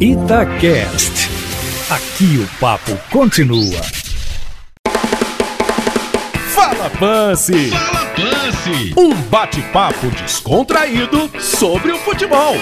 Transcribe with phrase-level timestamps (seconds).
[0.00, 1.28] Itacast.
[1.90, 3.82] Aqui o papo continua.
[6.54, 7.70] Fala Pance!
[7.70, 8.94] Fala Pance!
[8.96, 12.54] Um bate-papo descontraído sobre o futebol.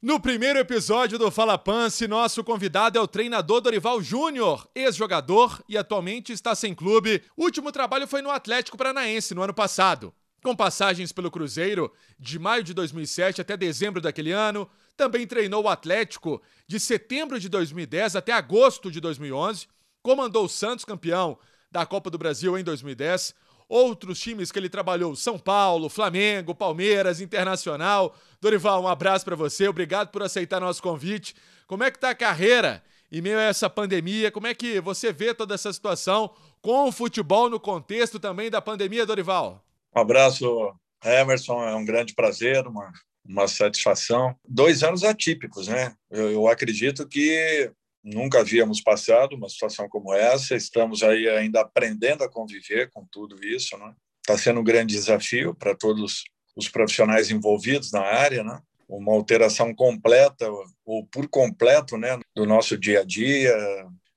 [0.00, 5.76] No primeiro episódio do Fala Pance, nosso convidado é o treinador Dorival Júnior, ex-jogador e
[5.76, 7.24] atualmente está sem clube.
[7.36, 10.14] O último trabalho foi no Atlético Paranaense no ano passado.
[10.46, 15.68] Com passagens pelo Cruzeiro de maio de 2007 até dezembro daquele ano, também treinou o
[15.68, 19.66] Atlético de setembro de 2010 até agosto de 2011,
[20.04, 21.36] comandou o Santos campeão
[21.68, 23.34] da Copa do Brasil em 2010,
[23.68, 28.16] outros times que ele trabalhou, São Paulo, Flamengo, Palmeiras, Internacional.
[28.40, 31.34] Dorival, um abraço para você, obrigado por aceitar nosso convite.
[31.66, 34.30] Como é que tá a carreira em meio a essa pandemia?
[34.30, 36.30] Como é que você vê toda essa situação
[36.62, 39.65] com o futebol no contexto também da pandemia, Dorival?
[39.96, 42.92] Um abraço, Emerson, é um grande prazer, uma,
[43.24, 44.36] uma satisfação.
[44.46, 45.94] Dois anos atípicos, né?
[46.10, 47.72] Eu, eu acredito que
[48.04, 50.54] nunca havíamos passado uma situação como essa.
[50.54, 53.94] Estamos aí ainda aprendendo a conviver com tudo isso, né?
[54.20, 58.60] Está sendo um grande desafio para todos os profissionais envolvidos na área, né?
[58.86, 60.46] Uma alteração completa
[60.84, 63.56] ou por completo, né, do nosso dia a dia,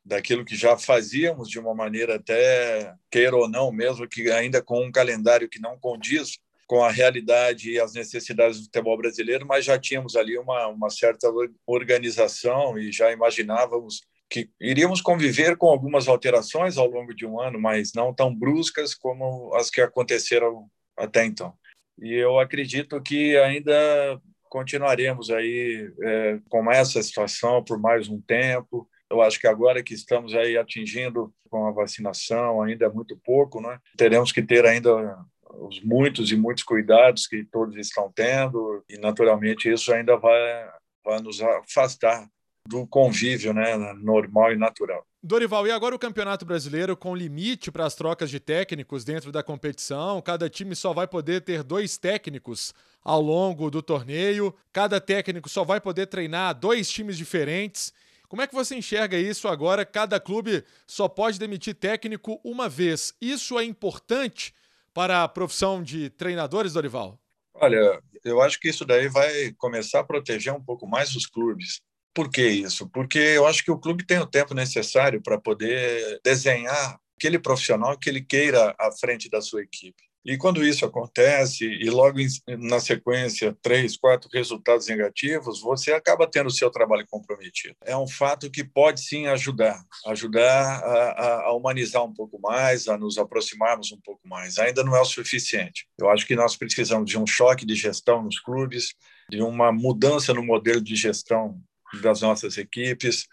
[0.10, 4.84] daquilo que já fazíamos de uma maneira até queira ou não, mesmo que ainda com
[4.84, 9.66] um calendário que não condiz com a realidade e as necessidades do futebol brasileiro, mas
[9.66, 11.28] já tínhamos ali uma, uma certa
[11.66, 17.60] organização e já imaginávamos que iríamos conviver com algumas alterações ao longo de um ano,
[17.60, 21.54] mas não tão bruscas como as que aconteceram até então.
[22.02, 28.88] E eu acredito que ainda continuaremos aí é, com essa situação por mais um tempo.
[29.10, 33.60] Eu acho que agora que estamos aí atingindo com a vacinação, ainda é muito pouco,
[33.60, 33.80] né?
[33.98, 35.18] Teremos que ter ainda
[35.56, 40.70] os muitos e muitos cuidados que todos estão tendo e naturalmente isso ainda vai,
[41.04, 42.28] vai nos afastar
[42.68, 45.04] do convívio né, normal e natural.
[45.22, 49.44] Dorival, e agora o Campeonato Brasileiro com limite para as trocas de técnicos dentro da
[49.44, 50.22] competição?
[50.22, 52.74] Cada time só vai poder ter dois técnicos
[53.04, 57.92] ao longo do torneio, cada técnico só vai poder treinar dois times diferentes.
[58.30, 59.84] Como é que você enxerga isso agora?
[59.84, 63.12] Cada clube só pode demitir técnico uma vez.
[63.20, 64.54] Isso é importante
[64.94, 67.20] para a profissão de treinadores, Dorival?
[67.56, 71.82] Olha, eu acho que isso daí vai começar a proteger um pouco mais os clubes.
[72.14, 72.88] Por que isso?
[72.90, 77.98] Porque eu acho que o clube tem o tempo necessário para poder desenhar aquele profissional
[77.98, 80.09] que ele queira à frente da sua equipe.
[80.26, 86.48] E quando isso acontece, e logo na sequência, três, quatro resultados negativos, você acaba tendo
[86.48, 87.76] o seu trabalho comprometido.
[87.86, 92.98] É um fato que pode sim ajudar, ajudar a, a humanizar um pouco mais, a
[92.98, 94.58] nos aproximarmos um pouco mais.
[94.58, 95.88] Ainda não é o suficiente.
[95.98, 98.94] Eu acho que nós precisamos de um choque de gestão nos clubes,
[99.30, 101.60] de uma mudança no modelo de gestão
[102.02, 103.26] das nossas equipes,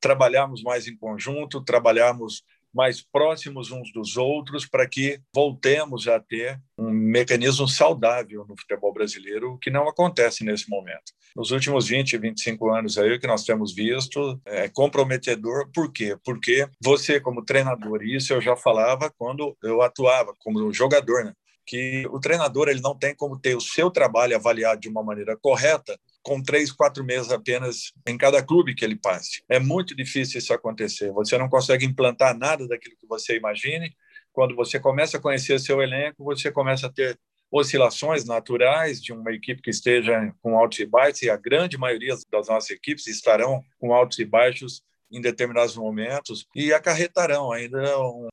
[0.00, 6.60] trabalharmos mais em conjunto, trabalharmos mais próximos uns dos outros para que voltemos a ter
[6.78, 11.12] um mecanismo saudável no futebol brasileiro, o que não acontece nesse momento.
[11.36, 15.70] Nos últimos 20, 25 anos aí, o que nós temos visto é comprometedor.
[15.72, 16.16] Por quê?
[16.24, 21.32] Porque você, como treinador, e isso eu já falava quando eu atuava como jogador, né?
[21.70, 25.36] que o treinador ele não tem como ter o seu trabalho avaliado de uma maneira
[25.40, 29.42] correta com três, quatro meses apenas em cada clube que ele passe.
[29.48, 31.10] É muito difícil isso acontecer.
[31.12, 33.94] Você não consegue implantar nada daquilo que você imagine.
[34.32, 37.18] Quando você começa a conhecer seu elenco, você começa a ter
[37.50, 42.14] oscilações naturais de uma equipe que esteja com altos e baixos, e a grande maioria
[42.30, 47.82] das nossas equipes estarão com altos e baixos em determinados momentos e acarretarão ainda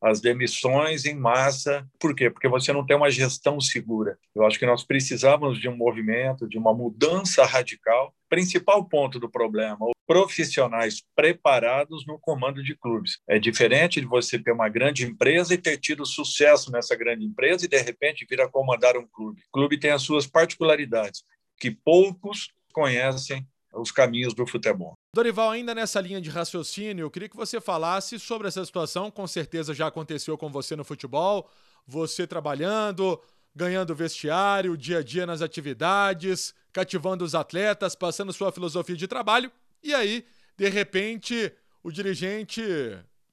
[0.02, 1.88] as demissões em massa.
[2.00, 2.30] Por quê?
[2.30, 4.18] Porque você não tem uma gestão segura.
[4.36, 8.14] Eu acho que nós precisávamos de um movimento, de uma mudança radical.
[8.30, 13.20] Principal ponto do problema, profissionais preparados no comando de clubes.
[13.28, 17.66] É diferente de você ter uma grande empresa e ter tido sucesso nessa grande empresa
[17.66, 19.42] e de repente vir a comandar um clube.
[19.48, 21.24] O clube tem as suas particularidades
[21.58, 23.46] que poucos conhecem
[23.78, 24.94] os caminhos do futebol.
[25.14, 29.10] Dorival, ainda nessa linha de raciocínio, eu queria que você falasse sobre essa situação.
[29.10, 31.50] Com certeza já aconteceu com você no futebol,
[31.86, 33.22] você trabalhando,
[33.56, 39.52] ganhando vestiário, dia a dia nas atividades, cativando os atletas, passando sua filosofia de trabalho,
[39.84, 40.26] e aí,
[40.56, 41.52] de repente,
[41.84, 42.62] o dirigente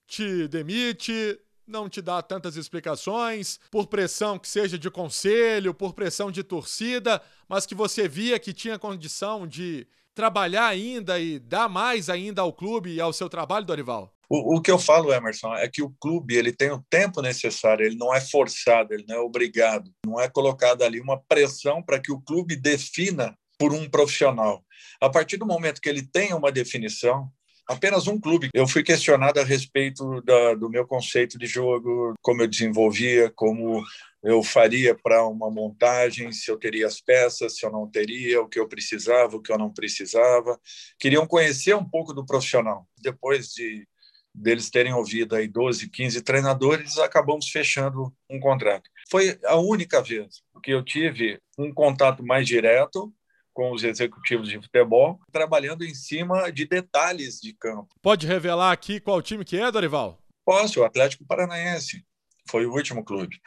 [0.07, 6.31] te demite, não te dá tantas explicações, por pressão que seja de conselho, por pressão
[6.31, 12.09] de torcida, mas que você via que tinha condição de trabalhar ainda e dar mais
[12.09, 14.13] ainda ao clube e ao seu trabalho, Dorival?
[14.29, 17.85] O, o, que eu falo, Emerson, é que o clube ele tem o tempo necessário,
[17.85, 22.01] ele não é forçado, ele não é obrigado, não é colocada ali uma pressão para
[22.01, 24.65] que o clube defina por um profissional.
[25.01, 27.31] A partir do momento que ele tem uma definição,
[27.69, 28.49] apenas um clube.
[28.55, 33.83] Eu fui questionado a respeito da, do meu conceito de jogo, como eu desenvolvia, como
[34.25, 38.49] eu faria para uma montagem, se eu teria as peças, se eu não teria, o
[38.49, 40.59] que eu precisava, o que eu não precisava.
[40.99, 42.89] Queriam conhecer um pouco do profissional.
[42.99, 43.87] Depois de
[44.35, 48.91] deles terem ouvido aí 12, 15 treinadores, acabamos fechando um contrato.
[49.09, 53.15] Foi a única vez que eu tive um contato mais direto
[53.53, 57.95] com os executivos de futebol, trabalhando em cima de detalhes de campo.
[58.03, 60.19] Pode revelar aqui qual time que é, Dorival?
[60.45, 62.05] Posso, o Atlético Paranaense.
[62.49, 63.41] Foi o último clube.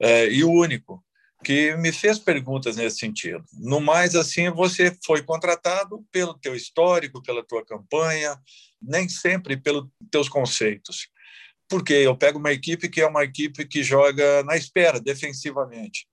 [0.00, 1.02] É, e o único
[1.42, 3.44] que me fez perguntas nesse sentido.
[3.52, 8.38] No mais, assim, você foi contratado pelo teu histórico, pela tua campanha,
[8.80, 11.08] nem sempre pelos teus conceitos.
[11.68, 16.06] Porque eu pego uma equipe que é uma equipe que joga na espera, defensivamente.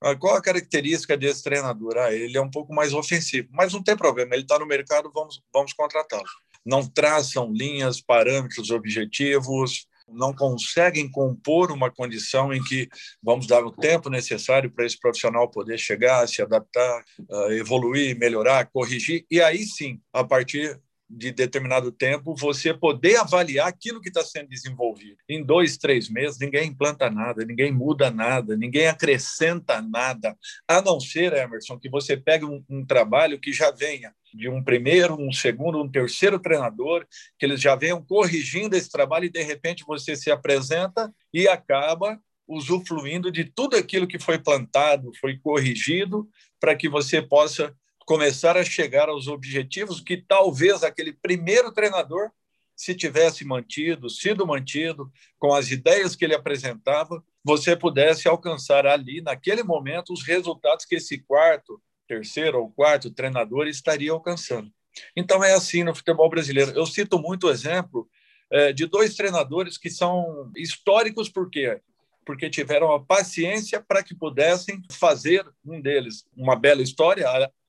[0.00, 1.96] Ah, qual a característica desse treinador?
[1.96, 5.10] Ah, ele é um pouco mais ofensivo, mas não tem problema, ele está no mercado,
[5.12, 6.28] vamos, vamos contratá-lo.
[6.64, 12.88] Não traçam linhas, parâmetros, objetivos, não conseguem compor uma condição em que
[13.22, 18.66] vamos dar o tempo necessário para esse profissional poder chegar, se adaptar, ah, evoluir, melhorar,
[18.66, 24.24] corrigir, e aí sim, a partir de determinado tempo, você poder avaliar aquilo que está
[24.24, 25.16] sendo desenvolvido.
[25.28, 30.36] Em dois, três meses, ninguém implanta nada, ninguém muda nada, ninguém acrescenta nada,
[30.66, 34.62] a não ser, Emerson, que você pegue um, um trabalho que já venha de um
[34.62, 37.06] primeiro, um segundo, um terceiro treinador,
[37.38, 42.20] que eles já venham corrigindo esse trabalho e, de repente, você se apresenta e acaba
[42.46, 46.28] usufruindo de tudo aquilo que foi plantado, foi corrigido,
[46.60, 47.74] para que você possa
[48.06, 52.30] começar a chegar aos objetivos que talvez aquele primeiro treinador,
[52.76, 59.22] se tivesse mantido, sido mantido, com as ideias que ele apresentava, você pudesse alcançar ali,
[59.22, 64.70] naquele momento, os resultados que esse quarto, terceiro ou quarto treinador estaria alcançando.
[65.14, 66.72] Então é assim no futebol brasileiro.
[66.72, 68.08] Eu cito muito o exemplo
[68.50, 71.80] é, de dois treinadores que são históricos, por quê?
[72.24, 77.26] Porque tiveram a paciência para que pudessem fazer um deles uma bela história,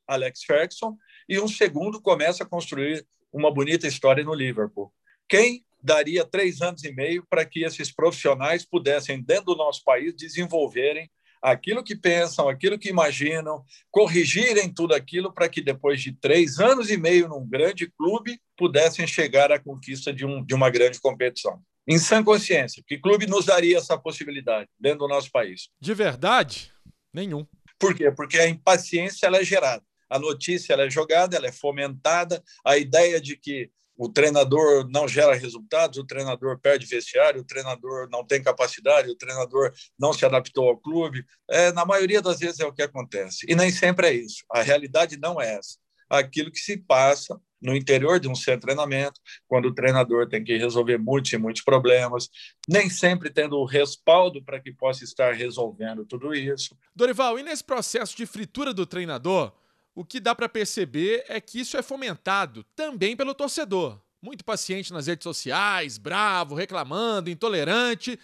[0.07, 0.97] Alex Ferguson,
[1.27, 4.91] e um segundo começa a construir uma bonita história no Liverpool.
[5.27, 10.15] Quem daria três anos e meio para que esses profissionais pudessem, dentro do nosso país,
[10.15, 11.09] desenvolverem
[11.41, 16.89] aquilo que pensam, aquilo que imaginam, corrigirem tudo aquilo para que depois de três anos
[16.89, 21.61] e meio num grande clube pudessem chegar à conquista de, um, de uma grande competição.
[21.87, 25.69] Em sã consciência, que clube nos daria essa possibilidade dentro do nosso país?
[25.79, 26.71] De verdade,
[27.13, 27.45] nenhum.
[27.79, 28.11] Por quê?
[28.11, 32.77] Porque a impaciência ela é gerada a notícia ela é jogada, ela é fomentada, a
[32.77, 38.23] ideia de que o treinador não gera resultados, o treinador perde vestiário, o treinador não
[38.23, 41.25] tem capacidade, o treinador não se adaptou ao clube.
[41.49, 43.45] É, na maioria das vezes é o que acontece.
[43.49, 44.43] E nem sempre é isso.
[44.51, 45.77] A realidade não é essa.
[46.09, 50.43] Aquilo que se passa no interior de um centro de treinamento, quando o treinador tem
[50.43, 52.29] que resolver muitos e muitos problemas,
[52.67, 56.77] nem sempre tendo o respaldo para que possa estar resolvendo tudo isso.
[56.95, 59.51] Dorival, e nesse processo de fritura do treinador,
[59.97, 63.99] o que dá para perceber é que isso é fomentado também pelo torcedor.
[64.21, 68.19] Muito paciente nas redes sociais, bravo, reclamando, intolerante.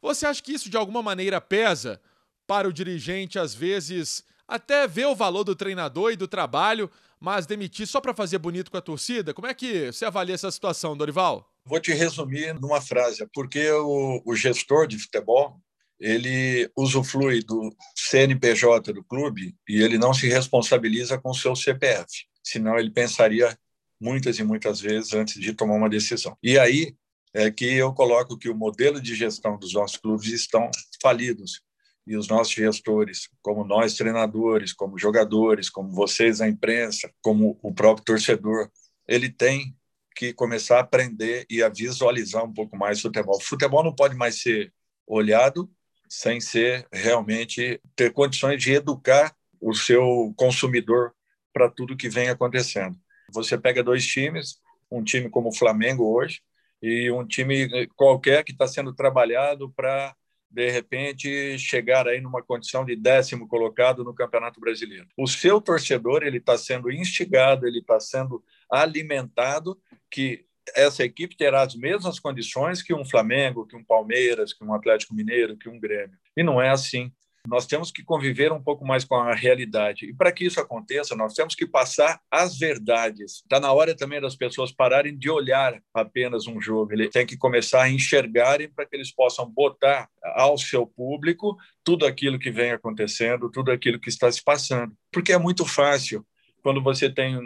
[0.00, 2.00] Você acha que isso de alguma maneira pesa
[2.46, 6.88] para o dirigente, às vezes, até ver o valor do treinador e do trabalho,
[7.18, 9.34] mas demitir só para fazer bonito com a torcida?
[9.34, 11.52] Como é que você avalia essa situação, Dorival?
[11.64, 15.60] Vou te resumir numa frase, porque o, o gestor de futebol
[15.98, 22.06] ele usufrui do CNPJ do clube e ele não se responsabiliza com o seu CPF,
[22.42, 23.56] senão ele pensaria
[24.00, 26.36] muitas e muitas vezes antes de tomar uma decisão.
[26.42, 26.94] E aí
[27.32, 30.70] é que eu coloco que o modelo de gestão dos nossos clubes estão
[31.02, 31.62] falidos
[32.06, 37.74] e os nossos gestores, como nós treinadores, como jogadores, como vocês a imprensa, como o
[37.74, 38.70] próprio torcedor,
[39.08, 39.76] ele tem
[40.14, 43.36] que começar a aprender e a visualizar um pouco mais o futebol.
[43.36, 44.72] O futebol não pode mais ser
[45.06, 45.70] olhado
[46.08, 51.12] sem ser realmente ter condições de educar o seu consumidor
[51.52, 52.96] para tudo que vem acontecendo.
[53.32, 54.60] Você pega dois times,
[54.90, 56.40] um time como o Flamengo hoje
[56.82, 60.14] e um time qualquer que está sendo trabalhado para
[60.50, 65.06] de repente chegar aí numa condição de décimo colocado no Campeonato Brasileiro.
[65.16, 69.78] O seu torcedor ele está sendo instigado, ele está sendo alimentado
[70.10, 74.74] que essa equipe terá as mesmas condições que um Flamengo, que um Palmeiras, que um
[74.74, 76.18] Atlético Mineiro, que um Grêmio.
[76.36, 77.12] E não é assim.
[77.46, 80.06] Nós temos que conviver um pouco mais com a realidade.
[80.06, 83.34] E para que isso aconteça, nós temos que passar as verdades.
[83.36, 86.92] Está na hora também das pessoas pararem de olhar apenas um jogo.
[86.92, 92.04] Ele tem que começar a enxergarem para que eles possam botar ao seu público tudo
[92.04, 94.92] aquilo que vem acontecendo, tudo aquilo que está se passando.
[95.12, 96.26] Porque é muito fácil
[96.62, 97.38] quando você tem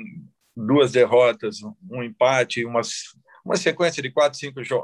[0.56, 1.58] duas derrotas,
[1.90, 2.80] um empate, uma,
[3.44, 4.82] uma sequência de quatro, cinco jo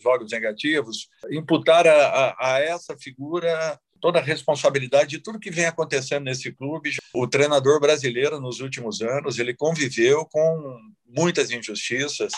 [0.00, 5.66] jogos negativos, imputar a, a, a essa figura toda a responsabilidade de tudo que vem
[5.66, 6.92] acontecendo nesse clube.
[7.12, 12.32] O treinador brasileiro, nos últimos anos, ele conviveu com muitas injustiças.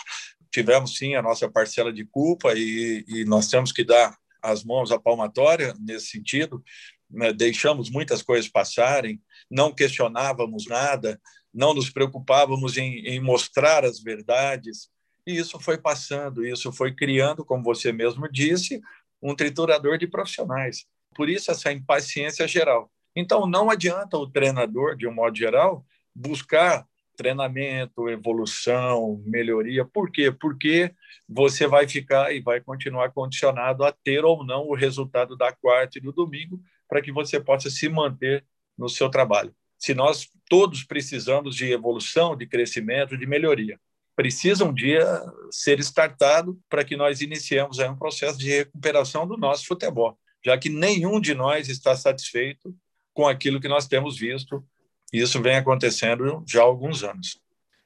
[0.51, 4.91] Tivemos, sim, a nossa parcela de culpa e, e nós temos que dar as mãos
[4.91, 6.63] à palmatória nesse sentido.
[7.11, 7.33] Né?
[7.33, 11.21] Deixamos muitas coisas passarem, não questionávamos nada,
[11.53, 14.89] não nos preocupávamos em, em mostrar as verdades.
[15.27, 18.81] E isso foi passando, isso foi criando, como você mesmo disse,
[19.23, 20.87] um triturador de profissionais.
[21.15, 22.91] Por isso, essa impaciência geral.
[23.15, 29.85] Então, não adianta o treinador, de um modo geral, buscar treinamento, evolução, melhoria.
[29.85, 30.33] Por quê?
[30.33, 30.95] Porque
[31.29, 35.99] você vai ficar e vai continuar condicionado a ter ou não o resultado da quarta
[35.99, 38.45] e do domingo para que você possa se manter
[38.77, 39.55] no seu trabalho.
[39.81, 43.81] Se nós todos precisamos de evolução, de crescimento, de melhoria,
[44.15, 45.05] precisa um dia
[45.51, 50.69] ser startado para que nós iniciemos um processo de recuperação do nosso futebol já que
[50.69, 52.75] nenhum de nós está satisfeito
[53.13, 54.65] com aquilo que nós temos visto.
[55.13, 57.39] E isso vem acontecendo já há alguns anos.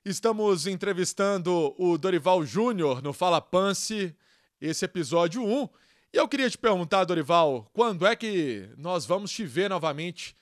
[0.04, 4.14] Estamos entrevistando o Dorival Júnior no Fala Pance,
[4.60, 5.68] esse episódio 1.
[6.12, 10.36] E eu queria te perguntar, Dorival, quando é que nós vamos te ver novamente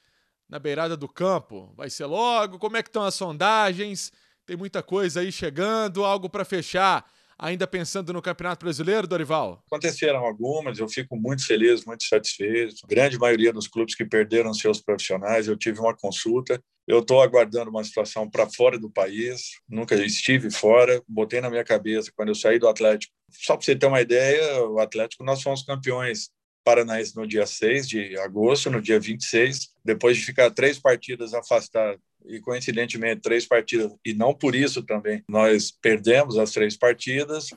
[0.53, 1.73] na beirada do campo?
[1.75, 2.59] Vai ser logo?
[2.59, 4.13] Como é que estão as sondagens?
[4.45, 9.65] Tem muita coisa aí chegando, algo para fechar ainda pensando no Campeonato Brasileiro, Dorival?
[9.67, 12.77] Aconteceram algumas, eu fico muito feliz, muito satisfeito.
[12.85, 16.63] A grande maioria dos clubes que perderam seus profissionais, eu tive uma consulta.
[16.87, 21.03] Eu estou aguardando uma situação para fora do país, nunca estive fora.
[21.09, 23.13] Botei na minha cabeça quando eu saí do Atlético.
[23.31, 26.29] Só para você ter uma ideia, o Atlético nós fomos campeões
[26.64, 32.00] Paranaense no dia 6 de agosto, no dia 26, depois de ficar três partidas afastado
[32.26, 37.49] e coincidentemente três partidas e não por isso também nós perdemos as três partidas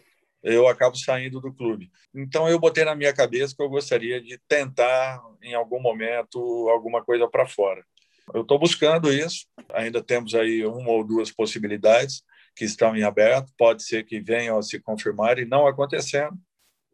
[0.46, 1.90] eu acabo saindo do clube.
[2.14, 6.38] Então eu botei na minha cabeça que eu gostaria de tentar em algum momento
[6.70, 7.84] alguma coisa para fora.
[8.32, 9.48] Eu estou buscando isso.
[9.74, 12.22] Ainda temos aí uma ou duas possibilidades
[12.56, 13.52] que estão em aberto.
[13.58, 16.38] Pode ser que venham a se confirmar e não acontecendo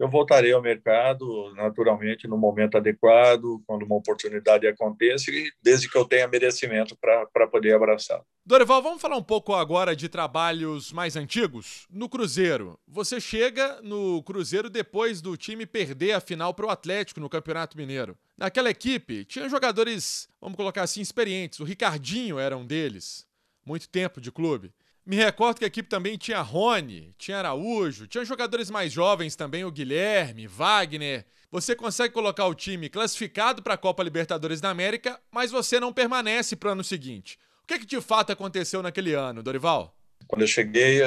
[0.02, 5.96] eu voltarei ao mercado naturalmente no momento adequado, quando uma oportunidade aconteça, e desde que
[5.96, 8.20] eu tenha merecimento para poder abraçar.
[8.44, 11.86] Dorival, vamos falar um pouco agora de trabalhos mais antigos?
[11.88, 17.20] No Cruzeiro, você chega no Cruzeiro depois do time perder a final para o Atlético
[17.20, 18.18] no Campeonato Mineiro.
[18.36, 21.60] Naquela equipe, tinha jogadores, vamos colocar assim, experientes.
[21.60, 23.28] O Ricardinho era um deles,
[23.64, 24.74] muito tempo de clube.
[25.06, 29.66] Me recordo que a equipe também tinha Rony, tinha Araújo, tinha jogadores mais jovens também,
[29.66, 31.26] o Guilherme, Wagner.
[31.52, 35.92] Você consegue colocar o time classificado para a Copa Libertadores da América, mas você não
[35.92, 37.38] permanece para o ano seguinte.
[37.64, 39.96] O que, é que de fato aconteceu naquele ano, Dorival?
[40.28, 41.02] Quando eu cheguei,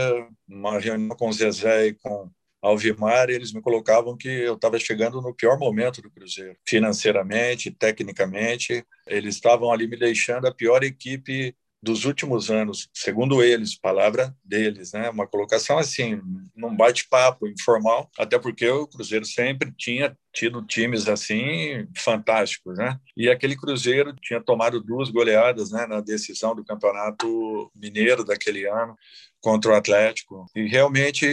[0.48, 2.28] uma reunião com o Zezé e com
[2.60, 8.84] Alvimar, eles me colocavam que eu estava chegando no pior momento do Cruzeiro, financeiramente, tecnicamente.
[9.06, 14.92] Eles estavam ali me deixando a pior equipe dos últimos anos, segundo eles, palavra deles,
[14.92, 15.10] né?
[15.10, 16.20] Uma colocação assim,
[16.56, 22.98] num bate-papo informal, até porque o Cruzeiro sempre tinha tido times assim fantásticos, né?
[23.16, 28.96] E aquele Cruzeiro tinha tomado duas goleadas, né, na decisão do Campeonato Mineiro daquele ano
[29.40, 30.46] contra o Atlético.
[30.56, 31.26] E realmente,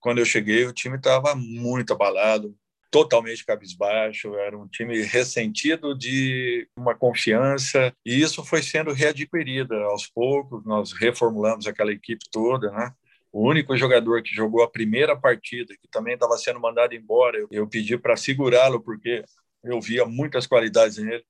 [0.00, 2.56] quando eu cheguei, o time estava muito abalado,
[2.90, 10.06] totalmente cabisbaixo, era um time ressentido de uma confiança, e isso foi sendo readquirido aos
[10.06, 12.92] poucos, nós reformulamos aquela equipe toda, né?
[13.32, 17.66] O único jogador que jogou a primeira partida, que também estava sendo mandado embora, eu,
[17.66, 19.24] pedi para segurá-lo, porque
[19.62, 21.24] eu via muitas qualidades nele,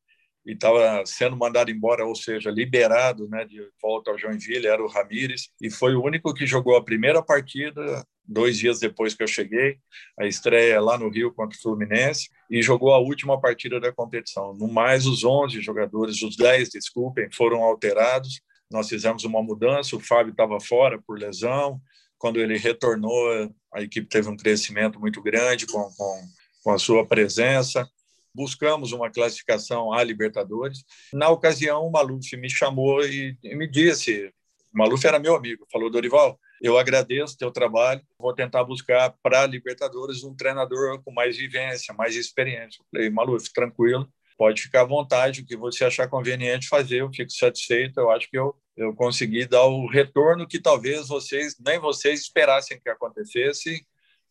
[0.50, 4.88] e estava sendo mandado embora, ou seja, liberado né, de volta ao Joinville, era o
[4.88, 9.28] Ramires, e foi o único que jogou a primeira partida, dois dias depois que eu
[9.28, 9.78] cheguei,
[10.18, 14.52] a estreia lá no Rio contra o Fluminense, e jogou a última partida da competição.
[14.54, 20.00] No mais, os 11 jogadores, os 10, desculpem, foram alterados, nós fizemos uma mudança, o
[20.00, 21.80] Fábio estava fora por lesão,
[22.18, 26.22] quando ele retornou, a equipe teve um crescimento muito grande com, com,
[26.64, 27.88] com a sua presença,
[28.34, 30.84] buscamos uma classificação à Libertadores.
[31.12, 34.32] Na ocasião, o Maluf me chamou e, me disse,
[34.72, 39.42] o Maluf era meu amigo, falou, Dorival, eu agradeço teu trabalho, vou tentar buscar para
[39.42, 42.80] a Libertadores um treinador com mais vivência, mais experiência.
[42.80, 47.10] Eu falei, Maluf, tranquilo, pode ficar à vontade, o que você achar conveniente fazer, eu
[47.12, 51.78] fico satisfeito, eu acho que eu, eu consegui dar o retorno que talvez vocês, nem
[51.78, 53.84] vocês esperassem que acontecesse,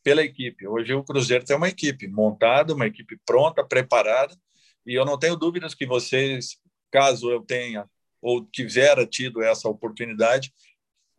[0.04, 0.68] pela equipe.
[0.68, 4.36] Hoje o Cruzeiro tem uma equipe montada, uma equipe pronta, preparada,
[4.86, 6.58] e eu não tenho dúvidas que vocês,
[6.92, 7.86] caso eu tenha
[8.22, 10.52] ou tivera tido essa oportunidade,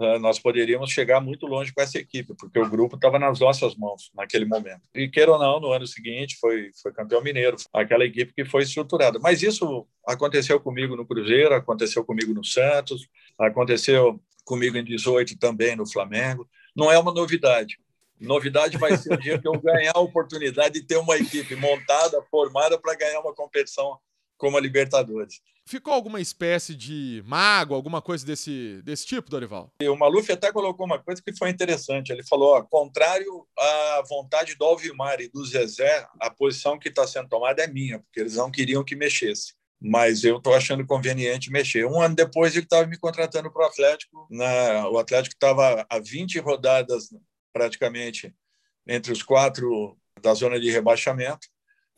[0.01, 3.75] eh, nós poderíamos chegar muito longe com essa equipe, porque o grupo estava nas nossas
[3.77, 4.83] mãos naquele momento.
[4.95, 8.63] E queira ou não, no ano seguinte foi, foi campeão mineiro, aquela equipe que foi
[8.63, 9.19] estruturada.
[9.19, 13.09] Mas isso aconteceu comigo no Cruzeiro, aconteceu comigo no Santos,
[13.39, 16.49] aconteceu comigo em 18 também no Flamengo.
[16.75, 17.79] Não é uma novidade.
[18.21, 22.23] Novidade vai ser o dia que eu ganhar a oportunidade de ter uma equipe montada,
[22.31, 23.99] formada para ganhar uma competição
[24.37, 25.41] como a Libertadores.
[25.67, 29.73] Ficou alguma espécie de mago, alguma coisa desse, desse tipo, Dorival?
[29.81, 32.11] E o Maluf até colocou uma coisa que foi interessante.
[32.11, 37.07] Ele falou: ó, contrário à vontade do Alvimar e do Zezé, a posição que está
[37.07, 39.55] sendo tomada é minha, porque eles não queriam que mexesse.
[39.81, 41.87] Mas eu estou achando conveniente mexer.
[41.87, 44.27] Um ano depois, ele estava me contratando para o Atlético.
[44.29, 47.11] Na, o Atlético estava a 20 rodadas,
[47.53, 48.35] praticamente,
[48.87, 51.49] entre os quatro da zona de rebaixamento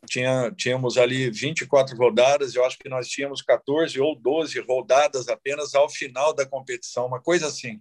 [0.06, 5.74] tinha, tínhamos ali 24 rodadas, eu acho que nós tínhamos 14 ou 12 rodadas apenas
[5.74, 7.80] ao final da competição, uma coisa assim.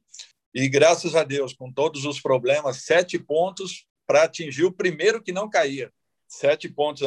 [0.54, 5.32] E graças a Deus, com todos os problemas, sete pontos para atingir o primeiro que
[5.32, 5.92] não caía.
[6.34, 7.04] Sete pontos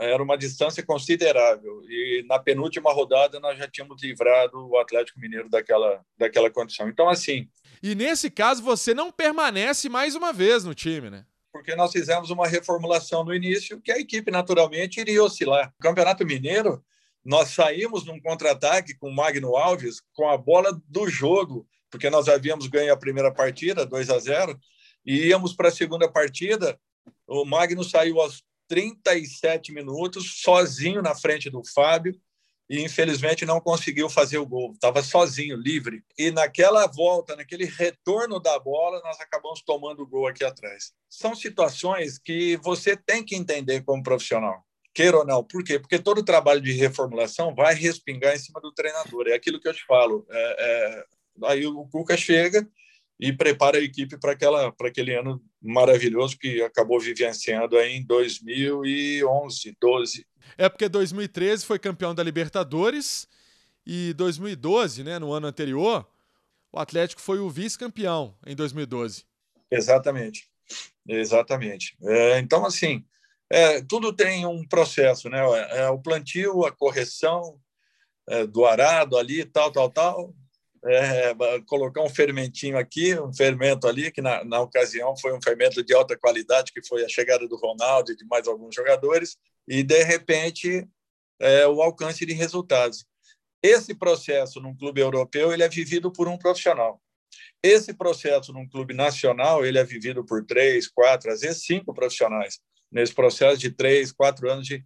[0.00, 1.80] era uma distância considerável.
[1.88, 6.88] E na penúltima rodada nós já tínhamos livrado o Atlético Mineiro daquela, daquela condição.
[6.88, 7.48] Então, assim.
[7.80, 11.24] E nesse caso, você não permanece mais uma vez no time, né?
[11.52, 15.72] porque nós fizemos uma reformulação no início que a equipe naturalmente iria oscilar.
[15.78, 16.84] O Campeonato Mineiro,
[17.24, 22.28] nós saímos num contra-ataque com o Magno Alves com a bola do jogo, porque nós
[22.28, 24.58] havíamos ganho a primeira partida, 2 a 0,
[25.06, 26.76] e íamos para a segunda partida.
[27.24, 32.18] O Magno saiu aos 37 minutos, sozinho na frente do Fábio,
[32.68, 34.72] e infelizmente não conseguiu fazer o gol.
[34.72, 36.02] Estava sozinho, livre.
[36.18, 40.92] E naquela volta, naquele retorno da bola, nós acabamos tomando o gol aqui atrás.
[41.10, 44.64] São situações que você tem que entender como profissional.
[44.94, 45.44] Queira ou não.
[45.44, 45.78] Por quê?
[45.78, 49.26] Porque todo o trabalho de reformulação vai respingar em cima do treinador.
[49.26, 50.24] É aquilo que eu te falo.
[50.30, 51.04] É, é...
[51.46, 52.66] Aí o Cuca chega
[53.18, 58.04] e prepara a equipe para aquela para aquele ano maravilhoso que acabou vivenciando aí em
[58.04, 63.28] 2011, 12 é porque 2013 foi campeão da Libertadores
[63.86, 66.08] e 2012, né, no ano anterior,
[66.72, 69.24] o Atlético foi o vice-campeão em 2012.
[69.70, 70.48] Exatamente,
[71.06, 71.96] exatamente.
[72.02, 73.04] É, então, assim,
[73.50, 75.40] é, tudo tem um processo, né?
[75.70, 77.60] É, o plantio, a correção
[78.28, 80.34] é, do arado ali, tal, tal, tal.
[80.86, 81.34] É,
[81.66, 85.94] colocar um fermentinho aqui, um fermento ali, que na, na ocasião foi um fermento de
[85.94, 90.02] alta qualidade, que foi a chegada do Ronaldo e de mais alguns jogadores, e, de
[90.02, 90.86] repente,
[91.40, 93.06] é, o alcance de resultados.
[93.62, 97.00] Esse processo num clube europeu ele é vivido por um profissional.
[97.62, 102.60] Esse processo num clube nacional ele é vivido por três, quatro, às vezes cinco profissionais
[102.92, 104.84] nesse processo de três, quatro anos de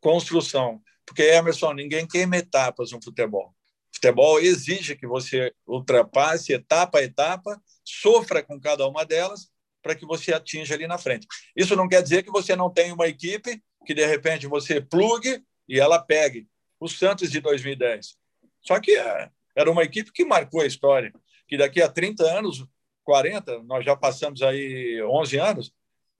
[0.00, 0.80] construção.
[1.06, 3.54] Porque Emerson, ninguém queima etapas no futebol.
[3.94, 9.48] Futebol exige que você ultrapasse etapa a etapa, sofra com cada uma delas
[9.80, 11.26] para que você atinja ali na frente.
[11.54, 15.42] Isso não quer dizer que você não tem uma equipe que de repente você plugue
[15.68, 16.48] e ela pegue.
[16.80, 18.16] O Santos de 2010.
[18.62, 21.12] Só que é, era uma equipe que marcou a história,
[21.46, 22.66] que daqui a 30 anos,
[23.04, 25.72] 40, nós já passamos aí 11 anos,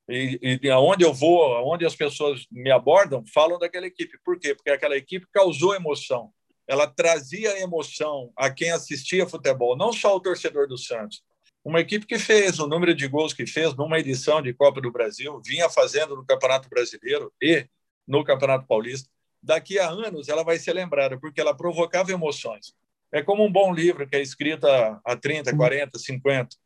[0.09, 4.19] e, e aonde eu vou, aonde as pessoas me abordam, falam daquela equipe.
[4.23, 4.55] Por quê?
[4.55, 6.31] Porque aquela equipe causou emoção.
[6.67, 11.23] Ela trazia emoção a quem assistia futebol, não só o torcedor do Santos,
[11.65, 14.93] uma equipe que fez o número de gols que fez numa edição de Copa do
[14.93, 17.67] Brasil, vinha fazendo no Campeonato Brasileiro e
[18.07, 19.09] no Campeonato Paulista.
[19.43, 22.75] Daqui a anos ela vai ser lembrada, porque ela provocava emoções.
[23.11, 26.57] É como um bom livro que é escrito há 30, 40, 50.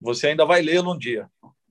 [0.00, 1.30] Você ainda vai lê-lo um dia.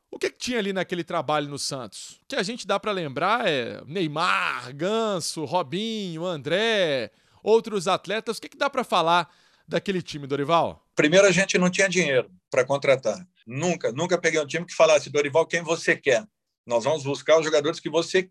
[0.10, 2.20] O que, que, tinha ali naquele trabalho no Santos?
[2.24, 7.12] O que a gente dá para lembrar é Neymar, Ganso, Robinho, André,
[7.44, 8.38] outros atletas.
[8.38, 9.30] O que, que dá para falar
[9.68, 10.86] daquele time, Dorival?
[10.96, 13.26] Primeiro, a gente não tinha dinheiro para contratar.
[13.46, 16.26] Nunca, nunca peguei um time que falasse, Dorival, quem você quer?
[16.66, 18.30] Nós vamos buscar os jogadores que você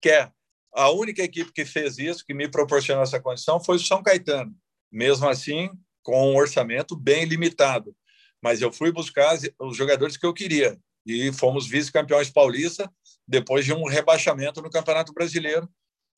[0.00, 0.32] quer.
[0.72, 4.54] A única equipe que fez isso, que me proporcionou essa condição, foi o São Caetano.
[4.90, 5.70] Mesmo assim,
[6.02, 7.94] com um orçamento bem limitado.
[8.42, 10.78] Mas eu fui buscar os jogadores que eu queria.
[11.04, 12.90] E fomos vice-campeões paulista
[13.26, 15.68] depois de um rebaixamento no Campeonato Brasileiro.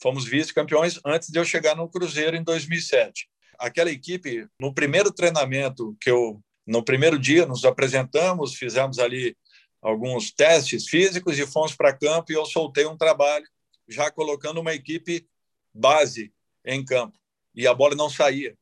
[0.03, 3.29] Fomos vice-campeões antes de eu chegar no Cruzeiro em 2007
[3.61, 9.37] aquela equipe, no primeiro treinamento que eu, no primeiro dia, nos apresentamos, fizemos ali
[9.83, 13.47] alguns testes físicos e fomos para campo e eu soltei um trabalho
[13.87, 15.29] já colocando uma equipe
[15.75, 16.33] base
[16.65, 17.19] em campo.
[17.55, 18.57] E a bola não saía,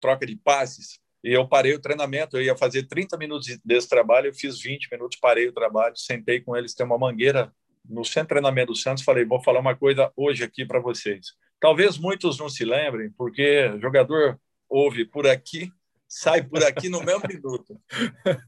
[0.00, 1.00] troca de passes.
[1.24, 4.88] E eu parei o treinamento, eu ia fazer 30 minutos desse trabalho, eu fiz 20
[4.90, 7.54] minutos, parei o trabalho, sentei com eles, tem uma mangueira
[7.88, 11.28] no centro de treinamento do Santos, falei, vou falar uma coisa hoje aqui para vocês.
[11.60, 15.70] Talvez muitos não se lembrem, porque jogador ouve por aqui,
[16.08, 17.80] sai por aqui no mesmo minuto.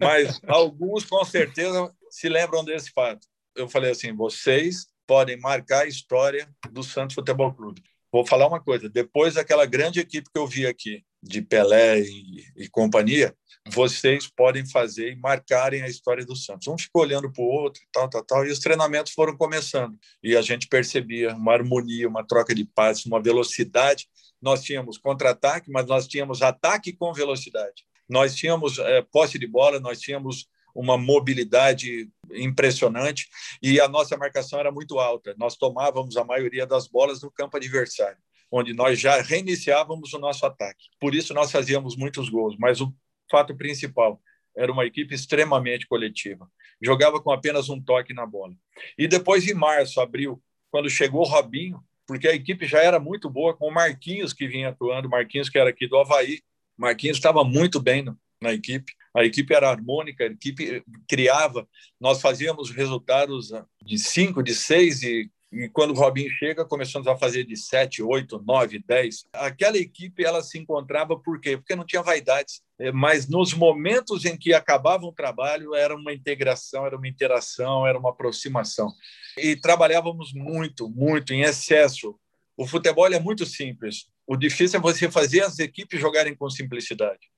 [0.00, 3.26] Mas alguns, com certeza, se lembram desse fato.
[3.54, 7.82] Eu falei assim: vocês podem marcar a história do Santos Futebol Clube.
[8.12, 12.44] Vou falar uma coisa: depois daquela grande equipe que eu vi aqui, de Pelé e,
[12.56, 13.34] e companhia,
[13.68, 16.68] vocês podem fazer e marcarem a história do Santos.
[16.68, 19.98] Um ficou olhando para o outro, tal, tal, tal, e os treinamentos foram começando.
[20.22, 24.06] E a gente percebia uma harmonia, uma troca de passes, uma velocidade.
[24.40, 27.84] Nós tínhamos contra-ataque, mas nós tínhamos ataque com velocidade.
[28.08, 33.28] Nós tínhamos é, posse de bola, nós tínhamos uma mobilidade impressionante
[33.62, 35.34] e a nossa marcação era muito alta.
[35.38, 38.18] Nós tomávamos a maioria das bolas no campo adversário,
[38.50, 40.86] onde nós já reiniciávamos o nosso ataque.
[41.00, 42.94] Por isso nós fazíamos muitos gols, mas o
[43.30, 44.20] fato principal
[44.56, 46.48] era uma equipe extremamente coletiva.
[46.80, 48.54] Jogava com apenas um toque na bola.
[48.96, 53.30] E depois em março, abril, quando chegou o Robinho, porque a equipe já era muito
[53.30, 56.40] boa com o Marquinhos que vinha atuando, Marquinhos que era aqui do Havaí.
[56.76, 58.92] Marquinhos estava muito bem no, na equipe.
[59.14, 61.66] A equipe era harmônica, a equipe criava.
[62.00, 63.52] Nós fazíamos resultados
[63.82, 68.02] de cinco, de seis e e quando o Robinho chega, começamos a fazer de sete,
[68.02, 69.24] oito, nove, dez.
[69.32, 71.56] Aquela equipe ela se encontrava por quê?
[71.56, 72.60] Porque não tinha vaidades.
[72.76, 77.86] É, mas nos momentos em que acabava o trabalho, era uma integração, era uma interação,
[77.86, 78.92] era uma aproximação.
[79.38, 82.18] E trabalhávamos muito, muito, em excesso.
[82.56, 84.08] O futebol é muito simples.
[84.26, 87.30] O difícil é você fazer as equipes jogarem com simplicidade.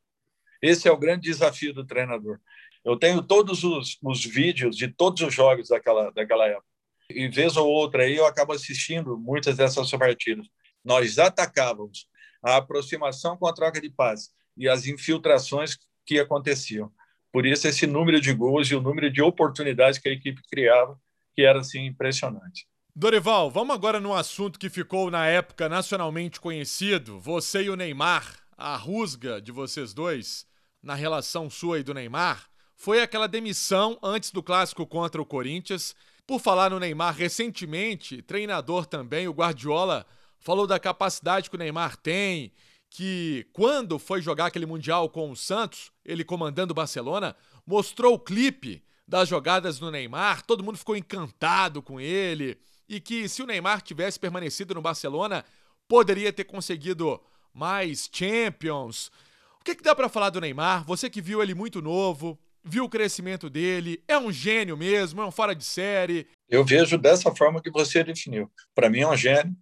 [0.63, 2.39] Esse é o grande desafio do treinador.
[2.83, 6.76] Eu tenho todos os, os vídeos de todos os jogos daquela, daquela época.
[7.09, 10.47] E vez ou outra aí eu acabo assistindo muitas dessas partidas.
[10.85, 12.07] Nós atacávamos
[12.43, 16.91] a aproximação com a troca de passes e as infiltrações que aconteciam.
[17.33, 20.99] Por isso esse número de gols e o número de oportunidades que a equipe criava,
[21.35, 22.67] que era assim impressionante.
[22.95, 28.39] Dorival, vamos agora no assunto que ficou na época nacionalmente conhecido, você e o Neymar,
[28.57, 30.47] a rusga de vocês dois
[30.83, 35.95] na relação sua e do Neymar foi aquela demissão antes do clássico contra o Corinthians.
[36.27, 40.05] Por falar no Neymar, recentemente, treinador também, o Guardiola,
[40.41, 42.53] falou da capacidade que o Neymar tem,
[42.91, 48.19] que quando foi jogar aquele Mundial com o Santos, ele comandando o Barcelona, mostrou o
[48.19, 52.59] clipe das jogadas do Neymar, todo mundo ficou encantado com ele,
[52.89, 55.45] e que se o Neymar tivesse permanecido no Barcelona,
[55.87, 57.21] poderia ter conseguido
[57.55, 59.13] mais Champions.
[59.61, 60.85] O que, que dá para falar do Neymar?
[60.85, 62.37] Você que viu ele muito novo,
[62.67, 66.27] viu o crescimento dele, é um gênio mesmo, é um fora de série.
[66.49, 68.51] Eu vejo dessa forma que você definiu.
[68.75, 69.57] Para mim é um gênio,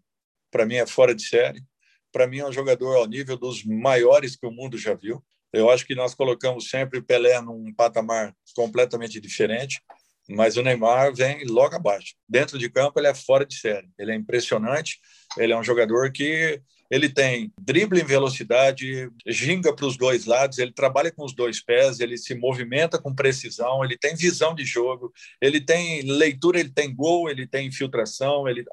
[0.51, 1.63] para mim é fora de série,
[2.11, 5.23] para mim é um jogador ao nível dos maiores que o mundo já viu.
[5.53, 9.81] Eu acho que nós colocamos sempre o Pelé num patamar completamente diferente,
[10.29, 12.15] mas o Neymar vem logo abaixo.
[12.29, 14.99] Dentro de campo ele é fora de série, ele é impressionante,
[15.37, 20.59] ele é um jogador que ele tem drible em velocidade, ginga para os dois lados,
[20.59, 24.65] ele trabalha com os dois pés, ele se movimenta com precisão, ele tem visão de
[24.65, 28.65] jogo, ele tem leitura, ele tem gol, ele tem infiltração, ele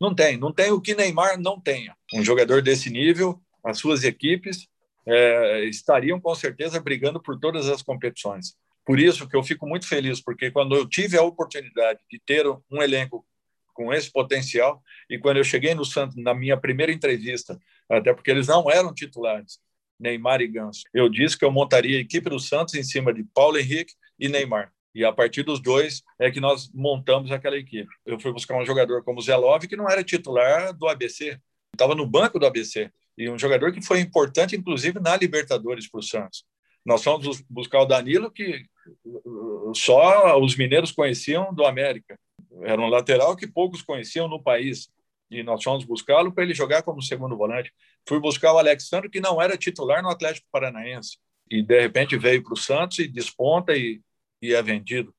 [0.00, 1.96] não tem, não tem o que Neymar não tenha.
[2.14, 4.68] Um jogador desse nível, as suas equipes
[5.06, 8.54] é, estariam com certeza brigando por todas as competições.
[8.84, 12.46] Por isso que eu fico muito feliz, porque quando eu tive a oportunidade de ter
[12.46, 13.26] um elenco
[13.76, 14.82] com esse potencial.
[15.08, 18.92] E quando eu cheguei no Santos, na minha primeira entrevista, até porque eles não eram
[18.92, 19.60] titulares,
[20.00, 23.22] Neymar e Ganso, eu disse que eu montaria a equipe do Santos em cima de
[23.34, 24.72] Paulo Henrique e Neymar.
[24.94, 27.88] E a partir dos dois é que nós montamos aquela equipe.
[28.04, 31.38] Eu fui buscar um jogador como Zé Love, que não era titular do ABC,
[31.72, 32.90] estava no banco do ABC.
[33.18, 36.44] E um jogador que foi importante, inclusive, na Libertadores para o Santos.
[36.84, 38.62] Nós fomos buscar o Danilo, que
[39.74, 42.18] só os mineiros conheciam do América.
[42.62, 44.88] Era um lateral que poucos conheciam no país.
[45.30, 47.72] E nós fomos buscá-lo para ele jogar como segundo volante.
[48.08, 51.18] Fui buscar o Alexandre, que não era titular no Atlético Paranaense.
[51.50, 54.00] E, de repente, veio para o Santos e desponta e,
[54.40, 55.14] e é vendido.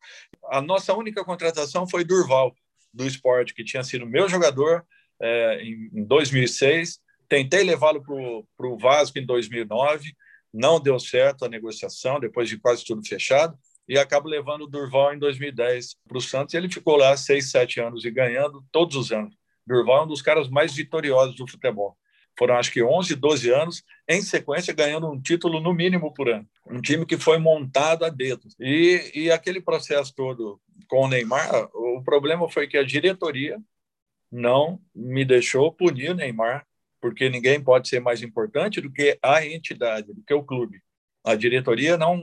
[0.46, 2.56] A nossa única contratação foi Durval,
[2.94, 4.86] do esporte, que tinha sido meu jogador
[5.22, 7.00] é, em, em 2006.
[7.28, 10.14] Tentei levá-lo para o Vasco em 2009.
[10.54, 15.14] Não deu certo a negociação, depois de quase tudo fechado e acaba levando o Durval
[15.14, 16.54] em 2010 para o Santos.
[16.54, 19.36] E ele ficou lá seis, sete anos e ganhando todos os anos.
[19.66, 21.98] Durval é um dos caras mais vitoriosos do futebol.
[22.38, 26.48] Foram acho que 11, 12 anos em sequência ganhando um título no mínimo por ano.
[26.68, 28.48] Um time que foi montado a dedo.
[28.60, 33.60] E, e aquele processo todo com o Neymar, o problema foi que a diretoria
[34.32, 36.66] não me deixou punir o Neymar,
[37.02, 40.82] porque ninguém pode ser mais importante do que a entidade, do que o clube.
[41.24, 42.22] A diretoria não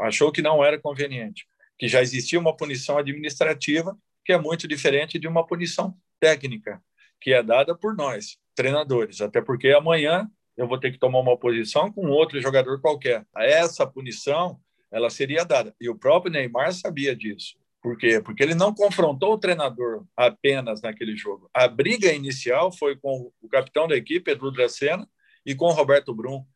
[0.00, 1.46] achou que não era conveniente,
[1.78, 6.82] que já existia uma punição administrativa que é muito diferente de uma punição técnica,
[7.20, 11.36] que é dada por nós, treinadores, até porque amanhã eu vou ter que tomar uma
[11.36, 13.26] posição com outro jogador qualquer.
[13.36, 14.58] Essa punição,
[14.90, 15.74] ela seria dada.
[15.80, 17.58] E o próprio Neymar sabia disso.
[17.82, 18.20] Por quê?
[18.20, 21.50] Porque ele não confrontou o treinador apenas naquele jogo.
[21.52, 25.06] A briga inicial foi com o capitão da equipe, Edu Dracena,
[25.44, 26.46] e com o Roberto Brum.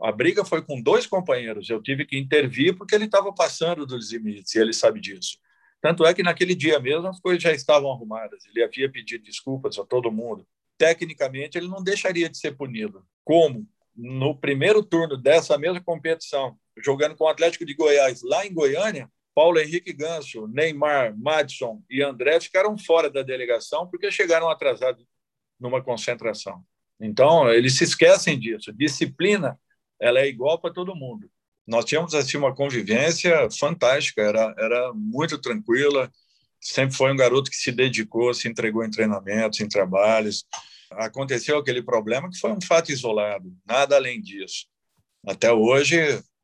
[0.00, 1.70] A briga foi com dois companheiros.
[1.70, 5.38] Eu tive que intervir porque ele estava passando dos limites e ele sabe disso.
[5.80, 8.44] Tanto é que naquele dia mesmo as coisas já estavam arrumadas.
[8.46, 10.46] Ele havia pedido desculpas a todo mundo.
[10.76, 13.06] Tecnicamente, ele não deixaria de ser punido.
[13.22, 13.68] Como?
[13.94, 19.08] No primeiro turno dessa mesma competição, jogando com o Atlético de Goiás lá em Goiânia,
[19.34, 25.04] Paulo Henrique Ganso, Neymar, Madison e André ficaram fora da delegação porque chegaram atrasados
[25.58, 26.64] numa concentração.
[27.00, 28.72] Então, eles se esquecem disso.
[28.72, 29.58] Disciplina,
[30.00, 31.30] ela é igual para todo mundo.
[31.66, 36.10] Nós tínhamos assim uma convivência fantástica, era era muito tranquila.
[36.60, 40.44] Sempre foi um garoto que se dedicou, se entregou em treinamentos, em trabalhos.
[40.92, 44.66] Aconteceu aquele problema que foi um fato isolado, nada além disso.
[45.26, 45.96] Até hoje,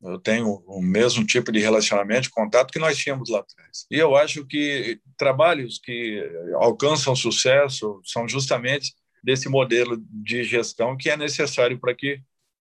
[0.03, 3.85] eu tenho o mesmo tipo de relacionamento, de contato que nós tínhamos lá atrás.
[3.89, 11.09] E eu acho que trabalhos que alcançam sucesso são justamente desse modelo de gestão que
[11.09, 12.19] é necessário para que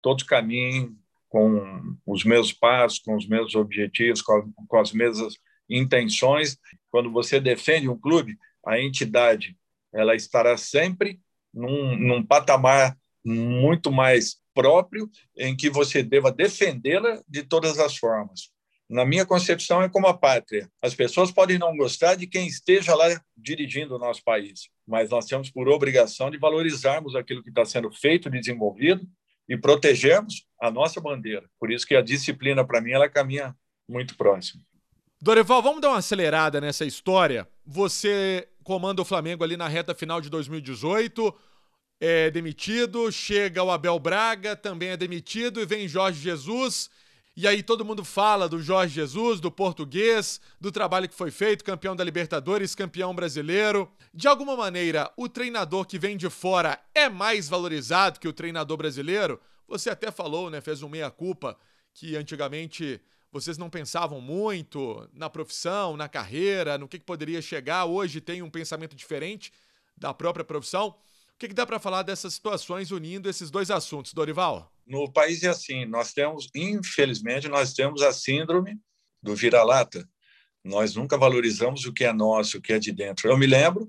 [0.08, 0.96] todos caminhem
[1.28, 5.34] com os mesmos passos, com os mesmos objetivos, com, com as mesmas
[5.70, 6.58] intenções.
[6.90, 9.58] Quando você defende um clube, a entidade
[9.94, 11.20] ela estará sempre
[11.54, 18.50] num, num patamar muito mais próprio em que você deva defendê-la de todas as formas.
[18.90, 20.72] Na minha concepção, é como a pátria.
[20.82, 25.26] As pessoas podem não gostar de quem esteja lá dirigindo o nosso país, mas nós
[25.26, 29.06] temos por obrigação de valorizarmos aquilo que está sendo feito, desenvolvido
[29.48, 31.48] e protegermos a nossa bandeira.
[31.60, 33.56] Por isso que a disciplina, para mim, ela caminha
[33.88, 34.64] muito próximo.
[35.22, 37.48] Dorival, vamos dar uma acelerada nessa história.
[37.66, 41.34] Você comanda o Flamengo ali na reta final de 2018
[42.00, 46.90] é demitido, chega o Abel Braga, também é demitido, e vem Jorge Jesus.
[47.40, 51.64] E aí todo mundo fala do Jorge Jesus, do português, do trabalho que foi feito,
[51.64, 53.88] campeão da Libertadores, campeão brasileiro.
[54.12, 58.76] De alguma maneira, o treinador que vem de fora é mais valorizado que o treinador
[58.76, 59.40] brasileiro?
[59.68, 61.56] Você até falou, né, fez um meia-culpa,
[61.94, 63.00] que antigamente
[63.32, 67.86] vocês não pensavam muito na profissão, na carreira, no que, que poderia chegar.
[67.86, 69.54] Hoje tem um pensamento diferente
[69.96, 70.96] da própria profissão.
[71.38, 74.74] O que, que dá para falar dessas situações unindo esses dois assuntos, Dorival?
[74.88, 78.76] No país é assim, nós temos, infelizmente, nós temos a síndrome
[79.22, 80.10] do vira-lata.
[80.64, 83.30] Nós nunca valorizamos o que é nosso, o que é de dentro.
[83.30, 83.88] Eu me lembro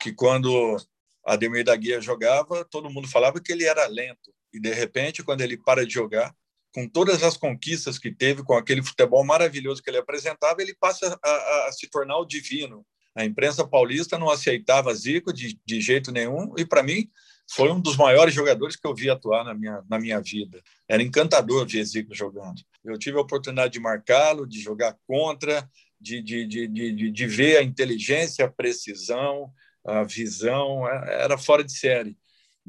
[0.00, 0.78] que quando
[1.26, 4.32] Ademir da Guia jogava, todo mundo falava que ele era lento.
[4.50, 6.34] E, de repente, quando ele para de jogar,
[6.72, 11.20] com todas as conquistas que teve, com aquele futebol maravilhoso que ele apresentava, ele passa
[11.22, 12.82] a, a, a se tornar o divino.
[13.18, 17.10] A imprensa paulista não aceitava Zico de, de jeito nenhum e, para mim,
[17.50, 20.62] foi um dos maiores jogadores que eu vi atuar na minha, na minha vida.
[20.86, 22.62] Era encantador ver Zico jogando.
[22.84, 25.68] Eu tive a oportunidade de marcá-lo, de jogar contra,
[26.00, 29.52] de, de, de, de, de ver a inteligência, a precisão,
[29.84, 32.16] a visão, é, era fora de série.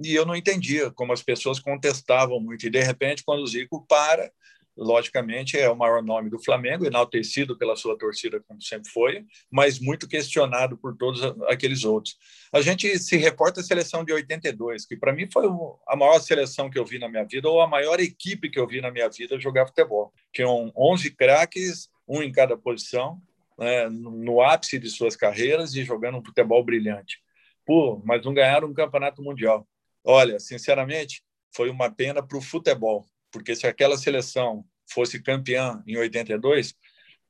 [0.03, 2.65] E eu não entendia como as pessoas contestavam muito.
[2.65, 4.31] E, de repente, quando o Zico para,
[4.79, 9.77] logicamente, é o maior nome do Flamengo, enaltecido pela sua torcida, como sempre foi, mas
[9.77, 12.17] muito questionado por todos aqueles outros.
[12.53, 15.45] A gente se reporta a seleção de 82, que para mim foi
[15.87, 18.65] a maior seleção que eu vi na minha vida, ou a maior equipe que eu
[18.65, 20.13] vi na minha vida jogar futebol.
[20.33, 23.21] Tinham 11 craques, um em cada posição,
[23.57, 27.19] né, no ápice de suas carreiras e jogando um futebol brilhante.
[27.65, 29.67] Pô, mas não ganharam um campeonato mundial.
[30.03, 31.21] Olha, sinceramente,
[31.53, 36.75] foi uma pena para o futebol, porque se aquela seleção fosse campeã em 82,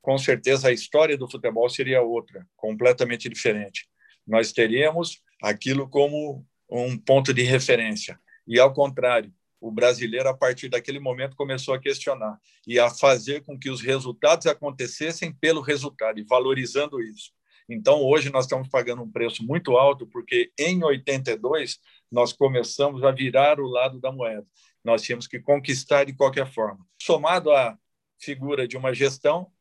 [0.01, 3.88] com certeza a história do futebol seria outra, completamente diferente.
[4.25, 8.19] Nós teríamos aquilo como um ponto de referência.
[8.47, 13.43] E, ao contrário, o brasileiro, a partir daquele momento, começou a questionar e a fazer
[13.43, 17.31] com que os resultados acontecessem pelo resultado e valorizando isso.
[17.69, 21.77] Então, hoje, nós estamos pagando um preço muito alto, porque em 82
[22.12, 24.47] nós começamos a virar o lado da moeda
[24.89, 26.86] nós tínhamos que conquistar de qualquer forma.
[27.02, 27.78] Somado à
[28.19, 29.52] figura de uma gestão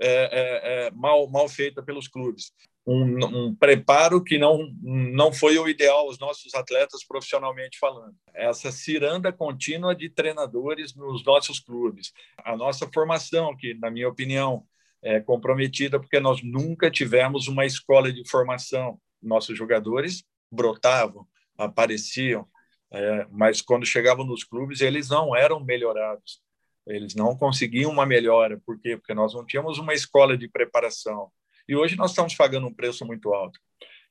[0.00, 2.52] é, é, é, mal, mal feita pelos clubes.
[2.86, 8.16] Um, um, preparo que não, não foi o ideal aos nossos atletas profissionalmente falando.
[8.34, 12.12] Essa ciranda contínua de treinadores nos nossos clubes.
[12.38, 14.64] A nossa formação, que, na minha opinião,
[15.02, 18.98] é comprometida porque nós nunca tivemos uma escola de formação.
[19.22, 21.26] Nossos jogadores brotavam,
[21.58, 22.48] apareciam,
[22.92, 26.40] é, mas quando chegavam nos clubes, eles não eram melhorados.
[26.86, 28.60] Eles não conseguiam uma melhora.
[28.66, 28.96] Por quê?
[28.96, 31.30] Porque nós não tínhamos uma escola de preparação.
[31.68, 33.60] E hoje nós estamos pagando um preço muito alto.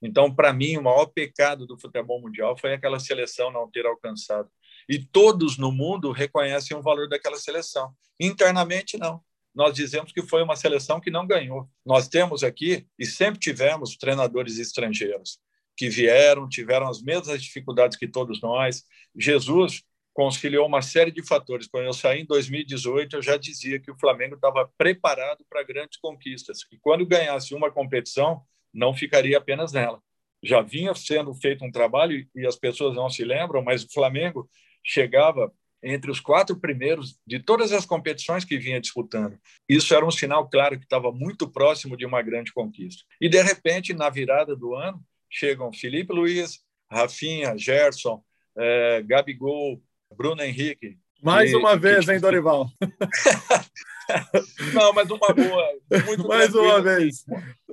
[0.01, 4.49] Então, para mim, o maior pecado do futebol mundial foi aquela seleção não ter alcançado.
[4.87, 7.93] e todos no mundo reconhecem o valor daquela seleção.
[8.19, 9.21] Internamente, não.
[9.53, 11.69] Nós dizemos que foi uma seleção que não ganhou.
[11.85, 15.37] Nós temos aqui, e sempre tivemos, treinadores estrangeiros
[15.79, 18.83] que vieram, tiveram as mesmas dificuldades que todos nós.
[19.15, 19.81] Jesus
[20.13, 21.67] conciliou uma série de fatores.
[21.67, 25.97] Quando eu saí em 2018, eu já dizia que o Flamengo estava preparado para grandes
[25.97, 26.65] conquistas.
[26.69, 28.41] E quando ganhasse uma competição,
[28.73, 30.01] não ficaria apenas nela.
[30.43, 34.49] Já vinha sendo feito um trabalho, e as pessoas não se lembram, mas o Flamengo
[34.83, 35.49] chegava
[35.81, 39.39] entre os quatro primeiros de todas as competições que vinha disputando.
[39.69, 43.05] Isso era um sinal claro que estava muito próximo de uma grande conquista.
[43.21, 48.23] E, de repente, na virada do ano, chegam Felipe Luiz, Rafinha, Gerson,
[48.57, 49.81] é, Gabigol,
[50.15, 50.97] Bruno Henrique.
[51.21, 52.11] Mais uma vez, que...
[52.11, 52.69] hein, Dorival?
[54.73, 55.69] Não, mas uma boa.
[56.05, 57.25] Muito Mais uma vez.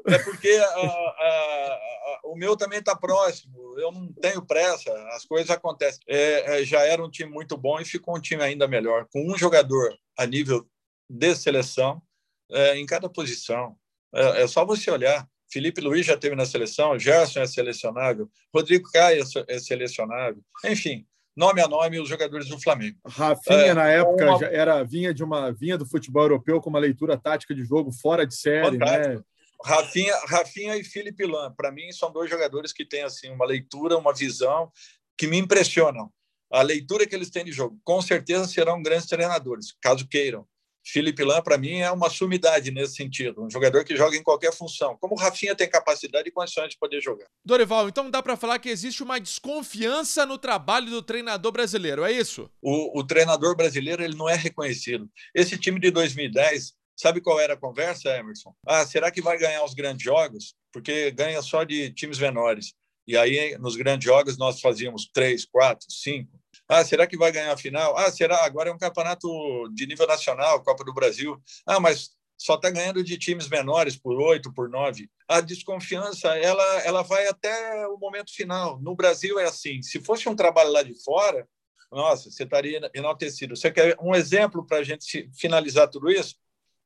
[0.07, 3.79] É porque a, a, a, o meu também está próximo.
[3.79, 6.01] Eu não tenho pressa, as coisas acontecem.
[6.07, 9.27] É, é, já era um time muito bom e ficou um time ainda melhor, com
[9.31, 10.67] um jogador a nível
[11.09, 12.03] de seleção
[12.51, 13.77] é, em cada posição.
[14.15, 15.27] É, é, só você olhar.
[15.51, 20.43] Felipe Luiz já teve na seleção, Gerson é selecionável, Rodrigo Caio é, é selecionável.
[20.65, 21.07] Enfim,
[21.37, 22.99] nome a nome os jogadores do Flamengo.
[23.07, 24.47] Rafinha é, na época uma...
[24.47, 28.27] era vinha de uma vinha do futebol europeu com uma leitura tática de jogo fora
[28.27, 28.79] de série?
[28.79, 29.15] Fantástico.
[29.15, 29.23] né?
[29.65, 33.97] Rafinha, Rafinha e Felipe Lan, para mim são dois jogadores que têm assim uma leitura,
[33.97, 34.71] uma visão
[35.17, 36.11] que me impressionam.
[36.51, 40.47] A leitura que eles têm de jogo, com certeza serão grandes treinadores, caso queiram.
[40.87, 43.45] Felipe Lan, para mim, é uma sumidade nesse sentido.
[43.45, 44.97] Um jogador que joga em qualquer função.
[45.01, 47.27] Como o Rafinha tem capacidade e condições de poder jogar.
[47.45, 52.13] Dorival, então dá para falar que existe uma desconfiança no trabalho do treinador brasileiro, é
[52.13, 52.49] isso?
[52.63, 55.11] O, o treinador brasileiro ele não é reconhecido.
[55.35, 58.55] Esse time de 2010, sabe qual era a conversa, Emerson?
[58.65, 60.55] Ah, será que vai ganhar os grandes jogos?
[60.73, 62.75] Porque ganha só de times menores.
[63.09, 66.31] E aí, nos grandes jogos, nós fazíamos três, quatro, cinco.
[66.69, 67.97] Ah, será que vai ganhar a final?
[67.97, 68.45] Ah, será?
[68.45, 69.29] Agora é um campeonato
[69.73, 71.41] de nível nacional, Copa do Brasil.
[71.67, 75.09] Ah, mas só está ganhando de times menores por oito, por nove.
[75.29, 78.81] A desconfiança ela, ela vai até o momento final.
[78.81, 79.81] No Brasil é assim.
[79.81, 81.49] Se fosse um trabalho lá de fora,
[81.91, 83.57] nossa, você estaria enaltecido.
[83.57, 86.35] Você quer um exemplo para a gente finalizar tudo isso?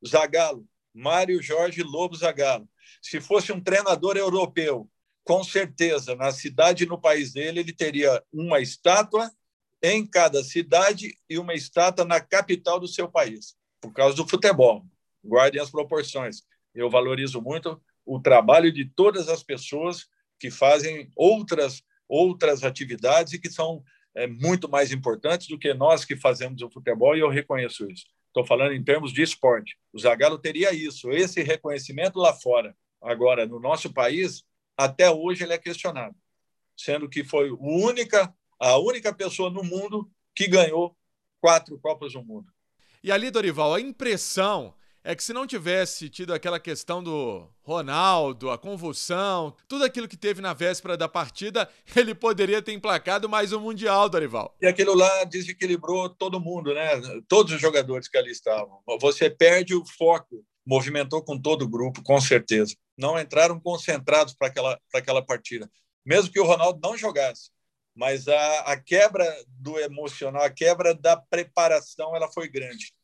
[0.06, 2.68] Zagallo, Mário Jorge Lobo Zagallo.
[3.02, 4.88] Se fosse um treinador europeu,
[5.24, 9.30] com certeza, na cidade e no país dele, ele teria uma estátua
[9.82, 14.84] em cada cidade e uma estátua na capital do seu país, por causa do futebol.
[15.24, 16.42] Guardem as proporções.
[16.74, 20.06] Eu valorizo muito o trabalho de todas as pessoas
[20.38, 23.84] que fazem outras outras atividades e que são
[24.16, 28.04] é, muito mais importantes do que nós que fazemos o futebol e eu reconheço isso.
[28.26, 29.76] Estou falando em termos de esporte.
[29.92, 32.76] O Zagallo teria isso, esse reconhecimento lá fora.
[33.00, 34.42] Agora, no nosso país,
[34.76, 36.16] até hoje ele é questionado,
[36.76, 40.94] sendo que foi o única a única pessoa no mundo que ganhou
[41.40, 42.46] quatro Copas do Mundo.
[43.02, 48.50] E ali, Dorival, a impressão é que se não tivesse tido aquela questão do Ronaldo,
[48.50, 53.52] a convulsão, tudo aquilo que teve na véspera da partida, ele poderia ter emplacado mais
[53.52, 54.54] um Mundial, Dorival.
[54.60, 57.00] E aquilo lá desequilibrou todo mundo, né?
[57.26, 58.82] Todos os jogadores que ali estavam.
[59.00, 60.44] Você perde o foco.
[60.66, 62.76] Movimentou com todo o grupo, com certeza.
[62.96, 65.68] Não entraram concentrados para aquela, aquela partida.
[66.04, 67.50] Mesmo que o Ronaldo não jogasse,
[68.00, 72.94] mas a, a quebra do emocional, a quebra da preparação, ela foi grande.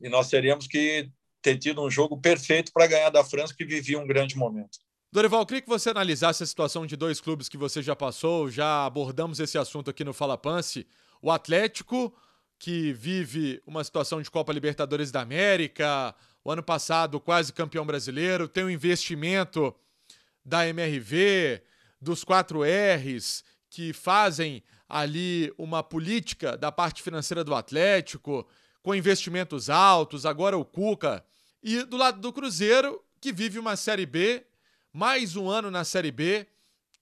[0.00, 1.10] E nós teríamos que
[1.42, 4.78] ter tido um jogo perfeito para ganhar da França, que vivia um grande momento.
[5.12, 8.86] Dorival, queria que você analisasse a situação de dois clubes que você já passou, já
[8.86, 10.86] abordamos esse assunto aqui no Fala Pance.
[11.20, 12.16] O Atlético,
[12.58, 18.48] que vive uma situação de Copa Libertadores da América, o ano passado quase campeão brasileiro,
[18.48, 19.76] tem o um investimento
[20.42, 21.60] da MRV,
[22.00, 28.46] dos 4 Rs, que fazem ali uma política da parte financeira do Atlético,
[28.82, 31.24] com investimentos altos, agora o Cuca.
[31.62, 34.44] E do lado do Cruzeiro, que vive uma Série B,
[34.92, 36.46] mais um ano na Série B,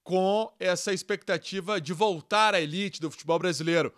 [0.03, 3.89] com essa expectativa de voltar à elite do futebol brasileiro.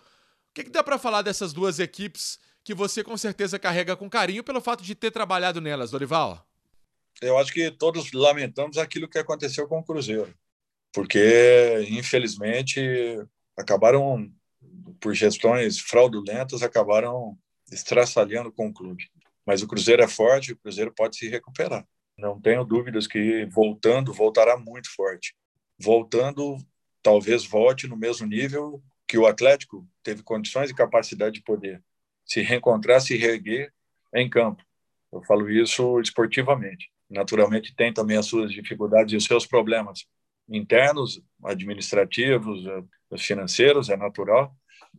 [0.51, 4.11] O que, que dá para falar dessas duas equipes que você com certeza carrega com
[4.11, 6.45] carinho pelo fato de ter trabalhado nelas, Dorival?
[7.23, 10.35] Eu acho que todos lamentamos aquilo que aconteceu com o Cruzeiro
[10.97, 12.81] porque infelizmente
[13.55, 14.33] acabaram
[14.99, 17.37] por gestões fraudulentas acabaram
[17.71, 19.05] estraçalhando com o clube.
[19.45, 21.87] Mas o Cruzeiro é forte, o Cruzeiro pode se recuperar.
[22.17, 25.37] Não tenho dúvidas que voltando voltará muito forte.
[25.79, 26.57] Voltando,
[27.03, 31.85] talvez volte no mesmo nível que o Atlético teve condições e capacidade de poder
[32.25, 33.71] se reencontrar, se reerguer
[34.15, 34.65] em campo.
[35.13, 36.91] Eu falo isso esportivamente.
[37.11, 40.07] Naturalmente tem também as suas dificuldades e os seus problemas,
[40.49, 44.55] internos, administrativos, eh, financeiros, é natural,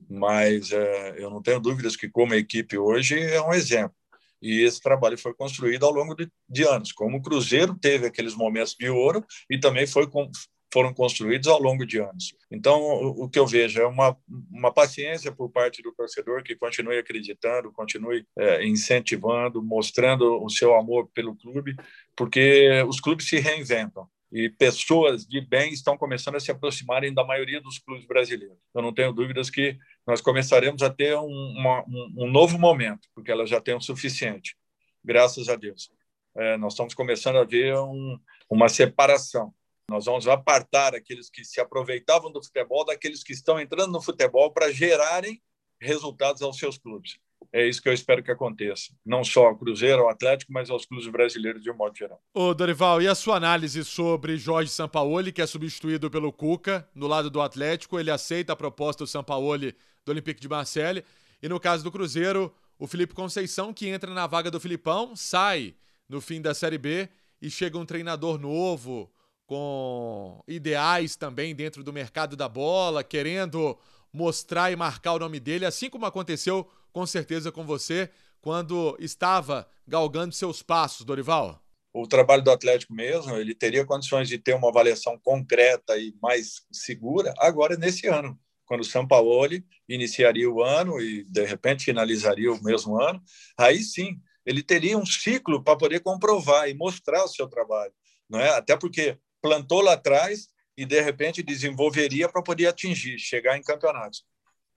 [0.10, 3.95] Mas é, eu não tenho dúvidas que, como equipe hoje, é um exemplo.
[4.41, 6.91] E esse trabalho foi construído ao longo de, de anos.
[6.91, 10.30] Como o Cruzeiro teve aqueles momentos de ouro e também foi com,
[10.72, 12.36] foram construídos ao longo de anos.
[12.52, 14.16] Então, o, o, que eu vejo é uma,
[14.52, 20.76] uma paciência por parte do torcedor que continue acreditando, continue é, incentivando, mostrando o seu
[20.76, 21.76] amor pelo clube,
[22.16, 27.23] porque os clubes se reinventam e pessoas de bem estão começando a se aproximarem da
[27.23, 28.57] maioria dos clubes brasileiros.
[28.73, 33.32] Eu não tenho dúvidas que nós começaremos a ter um, uma, um novo momento, porque
[33.32, 34.57] elas já têm o suficiente,
[35.03, 35.89] graças a Deus.
[36.36, 38.19] É, nós estamos começando a ver um,
[38.49, 39.53] uma separação.
[39.89, 44.51] Nós vamos apartar aqueles que se aproveitavam do futebol daqueles que estão entrando no futebol
[44.51, 45.41] para gerarem
[45.80, 47.17] resultados aos seus clubes
[47.51, 48.93] é isso que eu espero que aconteça.
[49.05, 52.21] Não só ao Cruzeiro, ao Atlético, mas aos clubes brasileiros de um modo geral.
[52.33, 57.07] Ô, Dorival, e a sua análise sobre Jorge Sampaoli, que é substituído pelo Cuca no
[57.07, 57.99] lado do Atlético?
[57.99, 59.75] Ele aceita a proposta do Sampaoli
[60.05, 61.03] do Olympique de Marseille.
[61.41, 65.75] E no caso do Cruzeiro, o Felipe Conceição, que entra na vaga do Filipão, sai
[66.07, 67.09] no fim da Série B
[67.41, 69.11] e chega um treinador novo,
[69.45, 73.77] com ideais também dentro do mercado da bola, querendo
[74.11, 78.09] mostrar e marcar o nome dele, assim como aconteceu com certeza com você
[78.41, 81.61] quando estava galgando seus passos, Dorival?
[81.93, 86.61] O trabalho do Atlético mesmo, ele teria condições de ter uma avaliação concreta e mais
[86.71, 89.49] segura agora nesse ano, quando o São Paulo
[89.89, 93.21] iniciaria o ano e de repente finalizaria o mesmo ano,
[93.57, 97.91] aí sim ele teria um ciclo para poder comprovar e mostrar o seu trabalho,
[98.29, 98.49] não é?
[98.49, 104.23] Até porque plantou lá atrás e de repente desenvolveria para poder atingir, chegar em campeonatos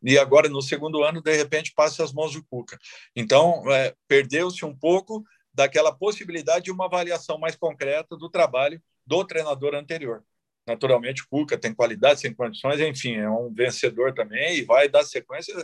[0.03, 2.79] e agora no segundo ano de repente passa as mãos do Cuca.
[3.15, 9.25] Então é, perdeu-se um pouco daquela possibilidade de uma avaliação mais concreta do trabalho do
[9.25, 10.23] treinador anterior.
[10.67, 15.03] Naturalmente, o Cuca tem qualidade, tem condições, enfim, é um vencedor também e vai dar
[15.05, 15.55] sequência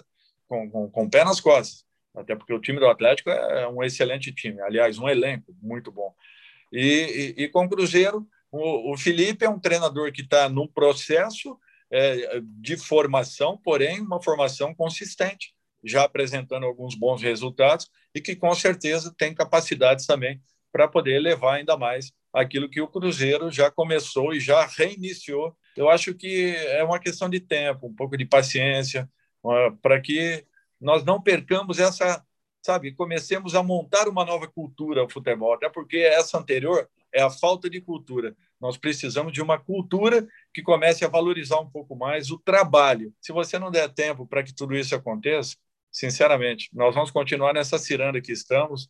[0.49, 1.84] com, com, com o pé nas costas.
[2.14, 6.14] Até porque o time do Atlético é um excelente time, aliás, um elenco muito bom.
[6.72, 10.66] E, e, e com o Cruzeiro, o, o Felipe é um treinador que está no
[10.66, 11.59] processo
[11.91, 18.55] é, de formação, porém uma formação consistente, já apresentando alguns bons resultados e que com
[18.55, 20.41] certeza tem capacidades também
[20.72, 25.57] para poder levar ainda mais aquilo que o Cruzeiro já começou e já reiniciou.
[25.76, 29.09] Eu acho que é uma questão de tempo, um pouco de paciência,
[29.80, 30.45] para que
[30.80, 32.22] nós não percamos essa,
[32.62, 37.30] sabe, comecemos a montar uma nova cultura ao futebol, até porque essa anterior é a
[37.30, 38.37] falta de cultura.
[38.61, 40.26] Nós precisamos de uma cultura
[40.57, 43.13] que comece a valorizar um pouco mais o trabalho.
[43.21, 45.55] Se você não der tempo para que tudo isso aconteça,
[45.93, 48.89] sinceramente, nós vamos continuar nessa ciranda que estamos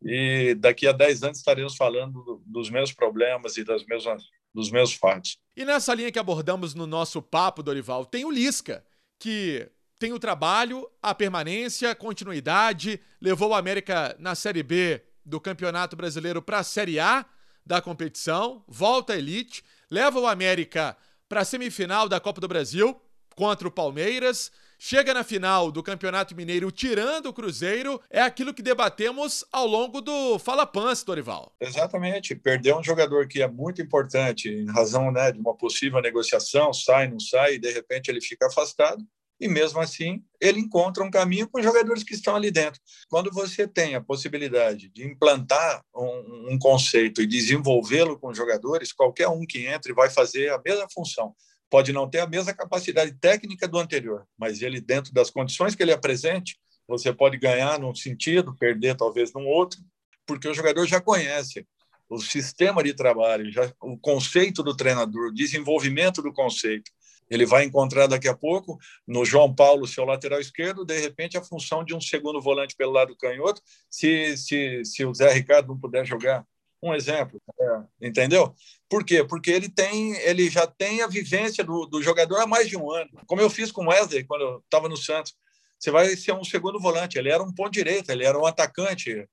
[0.00, 4.22] e daqui a 10 anos estaremos falando dos meus problemas e das mesmas,
[4.54, 5.38] dos meus fatos.
[5.56, 8.84] E nessa linha que abordamos no nosso papo, Dorival, tem o Lisca,
[9.18, 15.96] que tem o trabalho, a permanência, continuidade, levou o América na Série B do Campeonato
[15.96, 17.26] Brasileiro para a Série A
[17.66, 20.96] da competição, volta à elite, leva o América
[21.28, 23.00] para a semifinal da Copa do Brasil
[23.36, 24.50] contra o Palmeiras.
[24.80, 30.00] Chega na final do Campeonato Mineiro tirando o Cruzeiro, é aquilo que debatemos ao longo
[30.00, 31.52] do Fala Pans, Dorival.
[31.60, 36.72] Exatamente, perdeu um jogador que é muito importante em razão né, de uma possível negociação,
[36.72, 39.04] sai, não sai, e de repente ele fica afastado
[39.40, 42.80] e mesmo assim ele encontra um caminho com os jogadores que estão ali dentro.
[43.08, 48.92] Quando você tem a possibilidade de implantar um, um conceito e desenvolvê-lo com os jogadores,
[48.92, 51.34] qualquer um que entre vai fazer a mesma função.
[51.70, 55.82] Pode não ter a mesma capacidade técnica do anterior, mas ele, dentro das condições que
[55.82, 59.78] ele apresente, você pode ganhar num sentido, perder talvez num outro,
[60.26, 61.66] porque o jogador já conhece
[62.08, 66.90] o sistema de trabalho, já, o conceito do treinador, o desenvolvimento do conceito.
[67.30, 71.42] Ele vai encontrar daqui a pouco no João Paulo, seu lateral esquerdo, de repente a
[71.42, 75.78] função de um segundo volante pelo lado canhoto, se, se, se o Zé Ricardo não
[75.78, 76.44] puder jogar.
[76.80, 78.54] Um exemplo, é, entendeu?
[78.88, 79.24] Por quê?
[79.24, 82.92] Porque ele tem, ele já tem a vivência do, do jogador há mais de um
[82.92, 83.10] ano.
[83.26, 85.34] Como eu fiz com o Wesley quando eu estava no Santos.
[85.78, 87.18] Você vai ser um segundo volante.
[87.18, 89.28] Ele era um ponto direito, ele era um atacante.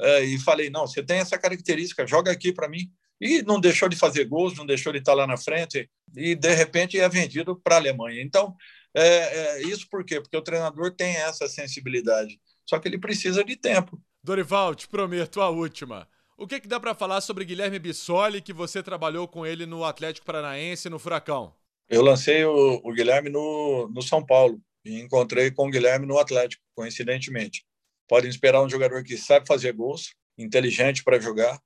[0.00, 3.88] É, e falei, não, você tem essa característica, joga aqui para mim e não deixou
[3.88, 7.54] de fazer gols, não deixou de estar lá na frente e de repente é vendido
[7.54, 8.22] para a Alemanha.
[8.22, 8.56] Então,
[8.94, 10.20] é, é, isso por quê?
[10.20, 14.00] Porque o treinador tem essa sensibilidade, só que ele precisa de tempo.
[14.22, 16.08] Dorival, te prometo a última.
[16.36, 19.84] O que, que dá para falar sobre Guilherme Bissoli, que você trabalhou com ele no
[19.84, 21.54] Atlético Paranaense no Furacão?
[21.88, 26.18] Eu lancei o, o Guilherme no, no São Paulo e encontrei com o Guilherme no
[26.18, 27.64] Atlético, coincidentemente.
[28.08, 31.60] Podem esperar um jogador que sabe fazer gols, inteligente para jogar,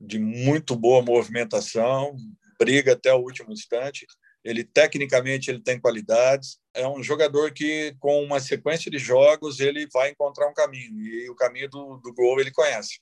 [0.00, 2.16] de muito boa movimentação,
[2.58, 4.06] briga até o último instante.
[4.44, 9.88] ele tecnicamente ele tem qualidades, é um jogador que com uma sequência de jogos ele
[9.92, 13.00] vai encontrar um caminho e o caminho do, do gol ele conhece.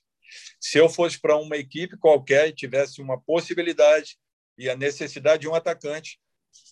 [0.59, 4.17] Se eu fosse para uma equipe qualquer e tivesse uma possibilidade
[4.57, 6.19] e a necessidade de um atacante,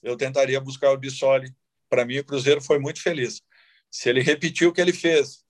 [0.02, 1.54] eu tentaria buscar o Bissoli.
[1.90, 3.42] Para mim, o Cruzeiro foi muito feliz.
[3.92, 5.43] Se ele repetiu o que ele fez,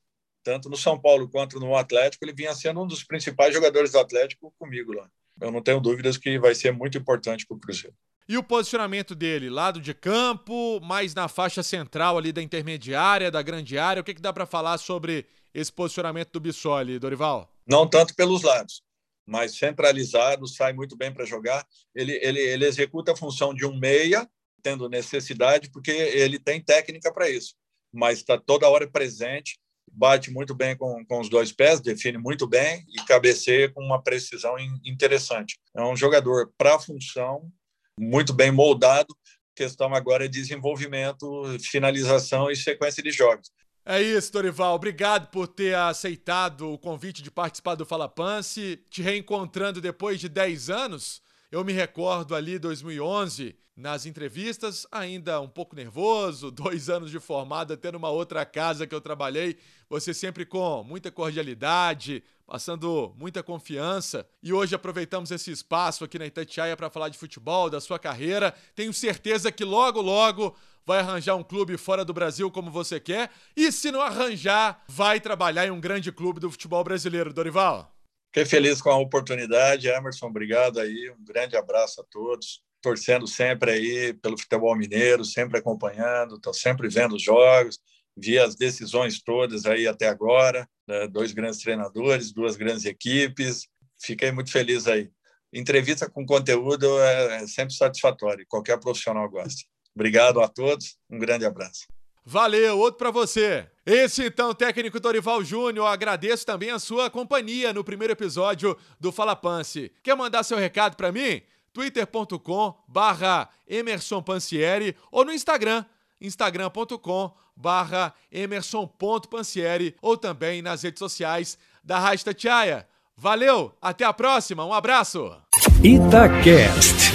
[0.43, 3.99] tanto no São Paulo quanto no Atlético, ele vinha sendo um dos principais jogadores do
[3.99, 5.09] Atlético comigo lá.
[5.41, 7.95] Eu não tenho dúvidas que vai ser muito importante para o Cruzeiro.
[8.27, 13.41] E o posicionamento dele, lado de campo, mais na faixa central ali da intermediária, da
[13.41, 17.51] grande área, o que, que dá para falar sobre esse posicionamento do Bissoli, Dorival?
[17.67, 18.81] Não tanto pelos lados,
[19.25, 21.65] mas centralizado, sai muito bem para jogar.
[21.93, 24.29] Ele, ele, ele executa a função de um meia,
[24.61, 27.55] tendo necessidade, porque ele tem técnica para isso,
[27.91, 29.59] mas está toda hora presente,
[29.91, 34.01] bate muito bem com, com os dois pés, define muito bem e cabeceia com uma
[34.01, 34.55] precisão
[34.85, 35.57] interessante.
[35.75, 37.51] É um jogador para função,
[37.99, 39.07] muito bem moldado.
[39.13, 41.27] A questão agora é desenvolvimento,
[41.59, 43.51] finalização e sequência de jogos.
[43.85, 44.75] É isso, Dorival.
[44.75, 48.77] Obrigado por ter aceitado o convite de participar do Fala Pance.
[48.89, 51.21] Te reencontrando depois de 10 anos.
[51.53, 57.73] Eu me recordo ali 2011, nas entrevistas, ainda um pouco nervoso, dois anos de formado,
[57.73, 59.59] até numa outra casa que eu trabalhei.
[59.87, 64.27] Você sempre com muita cordialidade, passando muita confiança.
[64.41, 68.51] E hoje aproveitamos esse espaço aqui na Itatiaia para falar de futebol, da sua carreira.
[68.73, 73.29] Tenho certeza que logo, logo vai arranjar um clube fora do Brasil como você quer.
[73.55, 77.92] E se não arranjar, vai trabalhar em um grande clube do futebol brasileiro, Dorival.
[78.33, 80.27] Fiquei feliz com a oportunidade, Emerson.
[80.27, 81.11] Obrigado aí.
[81.11, 82.63] Um grande abraço a todos.
[82.81, 87.79] Torcendo sempre aí pelo futebol mineiro, sempre acompanhando, estou sempre vendo os jogos
[88.15, 91.07] vi as decisões todas aí até agora, né?
[91.07, 93.67] dois grandes treinadores, duas grandes equipes,
[94.01, 95.11] fiquei muito feliz aí.
[95.51, 99.63] Entrevista com conteúdo é, é sempre satisfatório, qualquer profissional gosta.
[99.95, 101.85] Obrigado a todos, um grande abraço.
[102.25, 103.67] Valeu, outro para você.
[103.85, 109.35] Esse então, técnico Dorival Júnior, agradeço também a sua companhia no primeiro episódio do Fala
[109.35, 109.91] Pance.
[110.01, 111.41] Quer mandar seu recado para mim?
[111.73, 115.83] twitter.com barra Emerson Pansieri ou no Instagram,
[116.21, 122.87] instagram.com barra emerson.pansieri ou também nas redes sociais da Rádio Tatiaia.
[123.17, 125.35] Valeu, até a próxima, um abraço!
[125.83, 127.11] Itacast.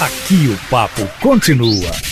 [0.00, 2.09] Aqui o papo continua.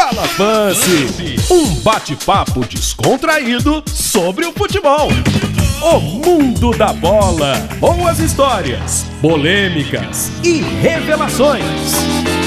[0.00, 5.08] Fala Fancy, um bate-papo descontraído sobre o futebol.
[5.82, 12.39] O mundo da bola, boas histórias, polêmicas e revelações.